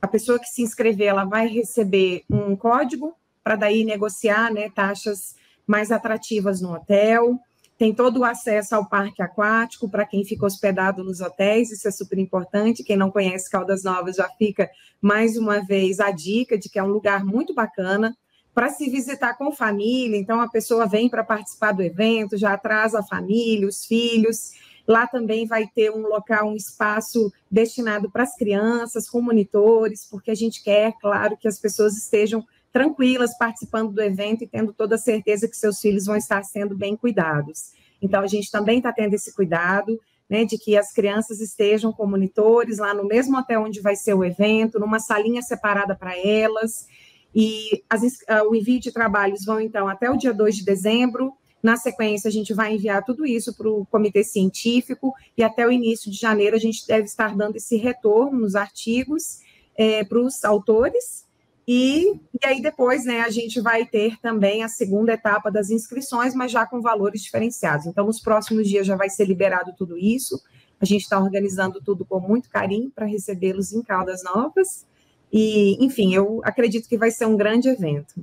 a 0.00 0.08
pessoa 0.08 0.38
que 0.38 0.46
se 0.46 0.62
inscrever, 0.62 1.08
ela 1.08 1.26
vai 1.26 1.46
receber 1.46 2.24
um 2.30 2.56
código 2.56 3.14
para 3.44 3.54
daí 3.54 3.84
negociar 3.84 4.50
né, 4.50 4.70
taxas 4.70 5.36
mais 5.66 5.92
atrativas 5.92 6.62
no 6.62 6.72
hotel. 6.72 7.38
Tem 7.76 7.94
todo 7.94 8.20
o 8.20 8.24
acesso 8.24 8.74
ao 8.74 8.88
parque 8.88 9.22
aquático 9.22 9.90
para 9.90 10.06
quem 10.06 10.24
fica 10.24 10.46
hospedado 10.46 11.04
nos 11.04 11.20
hotéis, 11.20 11.70
isso 11.70 11.86
é 11.86 11.90
super 11.90 12.18
importante. 12.18 12.82
Quem 12.82 12.96
não 12.96 13.10
conhece 13.10 13.50
Caldas 13.50 13.84
Novas 13.84 14.16
já 14.16 14.28
fica 14.30 14.70
mais 15.02 15.36
uma 15.36 15.60
vez 15.60 16.00
a 16.00 16.10
dica 16.10 16.56
de 16.56 16.70
que 16.70 16.78
é 16.78 16.82
um 16.82 16.88
lugar 16.88 17.24
muito 17.26 17.52
bacana 17.52 18.16
para 18.54 18.70
se 18.70 18.88
visitar 18.88 19.34
com 19.34 19.52
família. 19.52 20.16
Então, 20.16 20.40
a 20.40 20.48
pessoa 20.48 20.86
vem 20.86 21.10
para 21.10 21.24
participar 21.24 21.72
do 21.72 21.82
evento, 21.82 22.38
já 22.38 22.54
atrasa 22.54 23.00
a 23.00 23.02
família, 23.02 23.68
os 23.68 23.84
filhos. 23.84 24.52
Lá 24.90 25.06
também 25.06 25.46
vai 25.46 25.68
ter 25.68 25.92
um 25.92 26.02
local, 26.08 26.48
um 26.48 26.56
espaço 26.56 27.32
destinado 27.48 28.10
para 28.10 28.24
as 28.24 28.34
crianças, 28.34 29.08
com 29.08 29.22
monitores, 29.22 30.04
porque 30.04 30.32
a 30.32 30.34
gente 30.34 30.64
quer, 30.64 30.94
claro, 31.00 31.36
que 31.36 31.46
as 31.46 31.60
pessoas 31.60 31.96
estejam 31.96 32.44
tranquilas 32.72 33.38
participando 33.38 33.92
do 33.92 34.02
evento 34.02 34.42
e 34.42 34.48
tendo 34.48 34.72
toda 34.72 34.96
a 34.96 34.98
certeza 34.98 35.46
que 35.46 35.56
seus 35.56 35.80
filhos 35.80 36.06
vão 36.06 36.16
estar 36.16 36.42
sendo 36.42 36.76
bem 36.76 36.96
cuidados. 36.96 37.70
Então, 38.02 38.20
a 38.20 38.26
gente 38.26 38.50
também 38.50 38.78
está 38.78 38.92
tendo 38.92 39.14
esse 39.14 39.32
cuidado, 39.32 39.96
né, 40.28 40.44
de 40.44 40.58
que 40.58 40.76
as 40.76 40.92
crianças 40.92 41.40
estejam 41.40 41.92
com 41.92 42.04
monitores 42.04 42.78
lá 42.78 42.92
no 42.92 43.06
mesmo 43.06 43.38
hotel 43.38 43.62
onde 43.62 43.80
vai 43.80 43.94
ser 43.94 44.14
o 44.14 44.24
evento, 44.24 44.80
numa 44.80 44.98
salinha 44.98 45.40
separada 45.40 45.94
para 45.94 46.18
elas. 46.18 46.88
E 47.32 47.84
as, 47.88 48.02
uh, 48.02 48.48
o 48.50 48.56
envio 48.56 48.80
de 48.80 48.90
trabalhos 48.90 49.44
vão, 49.44 49.60
então, 49.60 49.86
até 49.86 50.10
o 50.10 50.16
dia 50.16 50.34
2 50.34 50.56
de 50.56 50.64
dezembro, 50.64 51.32
na 51.62 51.76
sequência, 51.76 52.28
a 52.28 52.32
gente 52.32 52.54
vai 52.54 52.74
enviar 52.74 53.04
tudo 53.04 53.26
isso 53.26 53.54
para 53.54 53.68
o 53.68 53.84
comitê 53.86 54.24
científico 54.24 55.14
e 55.36 55.42
até 55.42 55.66
o 55.66 55.70
início 55.70 56.10
de 56.10 56.16
janeiro 56.16 56.56
a 56.56 56.58
gente 56.58 56.86
deve 56.86 57.04
estar 57.04 57.36
dando 57.36 57.56
esse 57.56 57.76
retorno 57.76 58.40
nos 58.40 58.54
artigos 58.54 59.40
é, 59.76 60.02
para 60.04 60.18
os 60.18 60.44
autores. 60.44 61.26
E, 61.68 62.14
e 62.14 62.46
aí 62.46 62.60
depois, 62.60 63.04
né, 63.04 63.20
a 63.20 63.30
gente 63.30 63.60
vai 63.60 63.84
ter 63.84 64.18
também 64.20 64.64
a 64.64 64.68
segunda 64.68 65.12
etapa 65.12 65.50
das 65.50 65.70
inscrições, 65.70 66.34
mas 66.34 66.50
já 66.50 66.66
com 66.66 66.80
valores 66.80 67.22
diferenciados. 67.22 67.86
Então, 67.86 68.06
nos 68.06 68.20
próximos 68.20 68.68
dias 68.68 68.86
já 68.86 68.96
vai 68.96 69.10
ser 69.10 69.26
liberado 69.26 69.72
tudo 69.76 69.96
isso. 69.96 70.42
A 70.80 70.84
gente 70.84 71.02
está 71.02 71.20
organizando 71.20 71.80
tudo 71.80 72.04
com 72.04 72.18
muito 72.18 72.48
carinho 72.48 72.90
para 72.90 73.06
recebê-los 73.06 73.72
em 73.72 73.82
Caldas 73.82 74.24
Novas. 74.24 74.86
E, 75.32 75.76
enfim, 75.84 76.14
eu 76.14 76.40
acredito 76.42 76.88
que 76.88 76.96
vai 76.96 77.10
ser 77.10 77.26
um 77.26 77.36
grande 77.36 77.68
evento. 77.68 78.14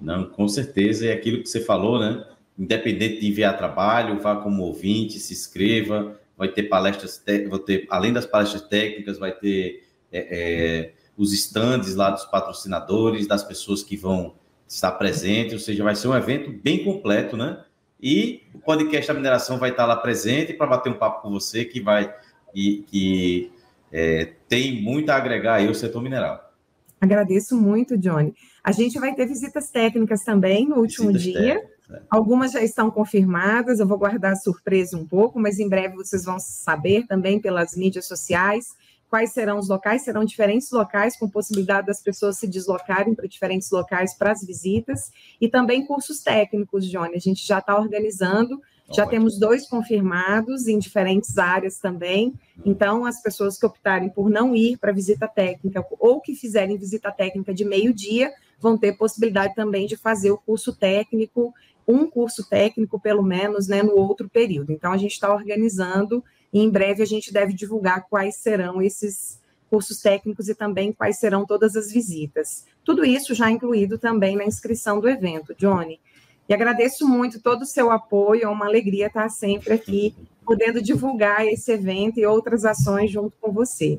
Não, 0.00 0.28
com 0.28 0.48
certeza. 0.48 1.06
E 1.06 1.12
aquilo 1.12 1.42
que 1.42 1.48
você 1.48 1.60
falou, 1.60 2.00
né? 2.00 2.24
Independente 2.58 3.20
de 3.20 3.28
enviar 3.28 3.56
trabalho, 3.56 4.20
vá 4.20 4.36
como 4.36 4.62
ouvinte, 4.62 5.18
se 5.18 5.32
inscreva, 5.32 6.18
vai 6.36 6.48
ter 6.48 6.64
palestras, 6.64 7.22
vai 7.48 7.58
ter, 7.60 7.86
além 7.90 8.12
das 8.12 8.26
palestras 8.26 8.62
técnicas, 8.62 9.18
vai 9.18 9.32
ter 9.32 9.84
é, 10.12 10.18
é, 10.30 10.92
os 11.16 11.32
estandes 11.32 11.94
lá 11.94 12.10
dos 12.10 12.24
patrocinadores, 12.24 13.26
das 13.26 13.42
pessoas 13.42 13.82
que 13.82 13.96
vão 13.96 14.34
estar 14.68 14.92
presentes, 14.92 15.52
ou 15.54 15.58
seja, 15.58 15.84
vai 15.84 15.94
ser 15.94 16.08
um 16.08 16.16
evento 16.16 16.50
bem 16.50 16.84
completo, 16.84 17.36
né? 17.36 17.62
E 18.00 18.42
o 18.54 18.58
podcast 18.58 19.08
da 19.08 19.14
mineração 19.14 19.58
vai 19.58 19.70
estar 19.70 19.86
lá 19.86 19.96
presente 19.96 20.52
para 20.52 20.66
bater 20.66 20.90
um 20.90 20.98
papo 20.98 21.22
com 21.22 21.30
você 21.30 21.64
que 21.64 21.80
vai 21.80 22.12
e 22.54 22.84
que 22.86 23.50
é, 23.92 24.32
tem 24.48 24.82
muito 24.82 25.10
a 25.10 25.16
agregar 25.16 25.54
aí 25.54 25.68
ao 25.68 25.74
setor 25.74 26.02
mineral. 26.02 26.52
Agradeço 27.00 27.56
muito, 27.56 27.96
Johnny. 27.96 28.34
A 28.62 28.72
gente 28.72 28.98
vai 28.98 29.14
ter 29.14 29.26
visitas 29.26 29.70
técnicas 29.70 30.24
também 30.24 30.68
no 30.68 30.76
último 30.76 31.12
visitas 31.12 31.22
dia. 31.22 31.54
Técnicas. 31.54 31.75
Algumas 32.10 32.52
já 32.52 32.62
estão 32.62 32.90
confirmadas, 32.90 33.78
eu 33.78 33.86
vou 33.86 33.98
guardar 33.98 34.32
a 34.32 34.36
surpresa 34.36 34.96
um 34.96 35.06
pouco, 35.06 35.38
mas 35.38 35.58
em 35.58 35.68
breve 35.68 35.94
vocês 35.94 36.24
vão 36.24 36.38
saber 36.38 37.06
também 37.06 37.40
pelas 37.40 37.76
mídias 37.76 38.06
sociais 38.06 38.74
quais 39.08 39.32
serão 39.32 39.58
os 39.58 39.68
locais. 39.68 40.02
Serão 40.02 40.24
diferentes 40.24 40.70
locais, 40.70 41.16
com 41.16 41.28
possibilidade 41.28 41.86
das 41.86 42.02
pessoas 42.02 42.38
se 42.38 42.46
deslocarem 42.46 43.14
para 43.14 43.26
diferentes 43.26 43.70
locais 43.70 44.14
para 44.14 44.32
as 44.32 44.44
visitas, 44.44 45.10
e 45.40 45.48
também 45.48 45.86
cursos 45.86 46.20
técnicos, 46.20 46.88
Johnny. 46.88 47.14
A 47.14 47.20
gente 47.20 47.46
já 47.46 47.58
está 47.58 47.78
organizando, 47.78 48.60
já 48.92 49.06
temos 49.06 49.38
dois 49.38 49.68
confirmados 49.68 50.68
em 50.68 50.78
diferentes 50.78 51.38
áreas 51.38 51.78
também. 51.78 52.34
Então, 52.64 53.04
as 53.04 53.20
pessoas 53.20 53.58
que 53.58 53.66
optarem 53.66 54.08
por 54.08 54.30
não 54.30 54.54
ir 54.54 54.76
para 54.78 54.92
visita 54.92 55.26
técnica 55.26 55.84
ou 55.98 56.20
que 56.20 56.34
fizerem 56.34 56.76
visita 56.76 57.10
técnica 57.10 57.52
de 57.52 57.64
meio-dia 57.64 58.32
vão 58.60 58.78
ter 58.78 58.96
possibilidade 58.96 59.54
também 59.54 59.86
de 59.86 59.96
fazer 59.96 60.30
o 60.30 60.38
curso 60.38 60.74
técnico 60.74 61.52
um 61.86 62.08
curso 62.08 62.48
técnico, 62.48 63.00
pelo 63.00 63.22
menos, 63.22 63.68
né, 63.68 63.82
no 63.82 63.96
outro 63.96 64.28
período. 64.28 64.72
Então, 64.72 64.92
a 64.92 64.96
gente 64.96 65.12
está 65.12 65.32
organizando 65.32 66.22
e 66.52 66.60
em 66.60 66.70
breve 66.70 67.02
a 67.02 67.06
gente 67.06 67.32
deve 67.32 67.52
divulgar 67.52 68.06
quais 68.08 68.36
serão 68.36 68.82
esses 68.82 69.40
cursos 69.68 70.00
técnicos 70.00 70.48
e 70.48 70.54
também 70.54 70.92
quais 70.92 71.18
serão 71.18 71.44
todas 71.44 71.76
as 71.76 71.92
visitas. 71.92 72.64
Tudo 72.84 73.04
isso 73.04 73.34
já 73.34 73.50
incluído 73.50 73.98
também 73.98 74.36
na 74.36 74.44
inscrição 74.44 75.00
do 75.00 75.08
evento, 75.08 75.54
Johnny. 75.58 76.00
E 76.48 76.54
agradeço 76.54 77.06
muito 77.08 77.40
todo 77.40 77.62
o 77.62 77.66
seu 77.66 77.90
apoio, 77.90 78.44
é 78.44 78.48
uma 78.48 78.66
alegria 78.66 79.08
estar 79.08 79.28
sempre 79.28 79.72
aqui, 79.72 80.14
podendo 80.44 80.80
divulgar 80.80 81.44
esse 81.46 81.72
evento 81.72 82.20
e 82.20 82.26
outras 82.26 82.64
ações 82.64 83.10
junto 83.10 83.36
com 83.40 83.50
você. 83.50 83.98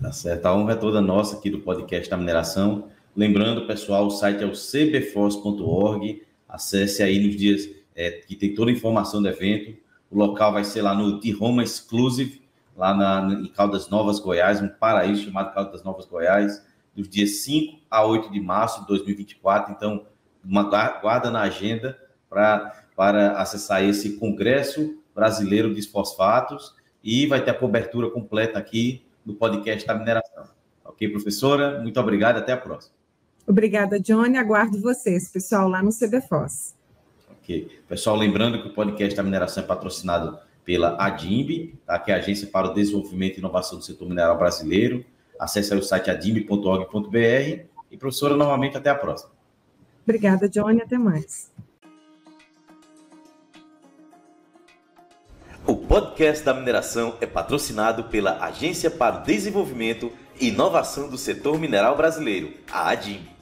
Tá 0.00 0.12
certo, 0.12 0.46
a 0.46 0.54
honra 0.54 0.72
é 0.72 0.76
toda 0.76 1.00
nossa 1.00 1.36
aqui 1.36 1.48
do 1.48 1.60
podcast 1.60 2.08
da 2.10 2.16
mineração. 2.16 2.88
Lembrando, 3.16 3.66
pessoal, 3.66 4.06
o 4.06 4.10
site 4.10 4.42
é 4.42 4.46
o 4.46 4.52
cbforce.org, 4.52 6.22
acesse 6.50 7.02
aí 7.02 7.24
nos 7.24 7.36
dias 7.36 7.68
é, 7.94 8.10
que 8.10 8.34
tem 8.36 8.54
toda 8.54 8.70
a 8.70 8.74
informação 8.74 9.22
do 9.22 9.28
evento. 9.28 9.78
O 10.10 10.18
local 10.18 10.52
vai 10.52 10.64
ser 10.64 10.82
lá 10.82 10.94
no 10.94 11.20
The 11.20 11.30
Roma 11.30 11.62
Exclusive, 11.62 12.42
lá 12.76 12.94
na, 12.94 13.34
em 13.34 13.48
Caldas 13.48 13.88
Novas, 13.88 14.18
Goiás, 14.18 14.60
um 14.60 14.68
paraíso 14.68 15.24
chamado 15.24 15.54
Caldas 15.54 15.82
Novas, 15.82 16.06
Goiás, 16.06 16.64
dos 16.94 17.08
dias 17.08 17.30
5 17.42 17.78
a 17.90 18.04
8 18.04 18.30
de 18.30 18.40
março 18.40 18.80
de 18.80 18.86
2024. 18.88 19.72
Então, 19.72 20.06
uma 20.44 20.62
guarda 21.00 21.30
na 21.30 21.42
agenda 21.42 21.98
pra, 22.28 22.84
para 22.96 23.32
acessar 23.32 23.84
esse 23.84 24.16
Congresso 24.16 24.98
Brasileiro 25.14 25.74
de 25.74 25.82
Fosfatos 25.82 26.74
e 27.02 27.26
vai 27.26 27.42
ter 27.44 27.50
a 27.50 27.54
cobertura 27.54 28.10
completa 28.10 28.58
aqui 28.58 29.04
no 29.24 29.34
podcast 29.34 29.86
da 29.86 29.94
mineração. 29.94 30.44
Ok, 30.84 31.08
professora? 31.08 31.80
Muito 31.80 32.00
obrigado, 32.00 32.38
até 32.38 32.52
a 32.52 32.56
próxima. 32.56 32.99
Obrigada, 33.46 33.98
Johnny. 33.98 34.38
Aguardo 34.38 34.80
vocês, 34.80 35.28
pessoal, 35.28 35.68
lá 35.68 35.82
no 35.82 35.90
CBFOS. 35.90 36.74
Ok. 37.30 37.68
Pessoal, 37.88 38.16
lembrando 38.16 38.62
que 38.62 38.68
o 38.68 38.74
podcast 38.74 39.16
da 39.16 39.22
mineração 39.22 39.62
é 39.62 39.66
patrocinado 39.66 40.38
pela 40.64 40.96
ADIMB, 41.04 41.74
tá? 41.84 41.98
que 41.98 42.12
é 42.12 42.14
a 42.14 42.18
Agência 42.18 42.46
para 42.46 42.68
o 42.68 42.74
Desenvolvimento 42.74 43.36
e 43.36 43.38
Inovação 43.40 43.78
do 43.78 43.84
Setor 43.84 44.08
Mineral 44.08 44.38
Brasileiro. 44.38 45.04
Acesse 45.38 45.74
o 45.74 45.82
site 45.82 46.10
adimb.org.br. 46.10 47.64
E, 47.90 47.96
professora, 47.96 48.36
novamente, 48.36 48.76
até 48.76 48.90
a 48.90 48.94
próxima. 48.94 49.32
Obrigada, 50.04 50.48
Johnny. 50.48 50.80
Até 50.80 50.96
mais. 50.96 51.50
O 55.66 55.76
podcast 55.76 56.44
da 56.44 56.54
mineração 56.54 57.16
é 57.20 57.26
patrocinado 57.26 58.04
pela 58.04 58.44
Agência 58.44 58.90
para 58.90 59.20
o 59.20 59.22
Desenvolvimento 59.24 60.12
Inovação 60.40 61.10
do 61.10 61.18
Setor 61.18 61.58
Mineral 61.58 61.94
Brasileiro, 61.98 62.54
a 62.72 62.88
ADIM. 62.88 63.39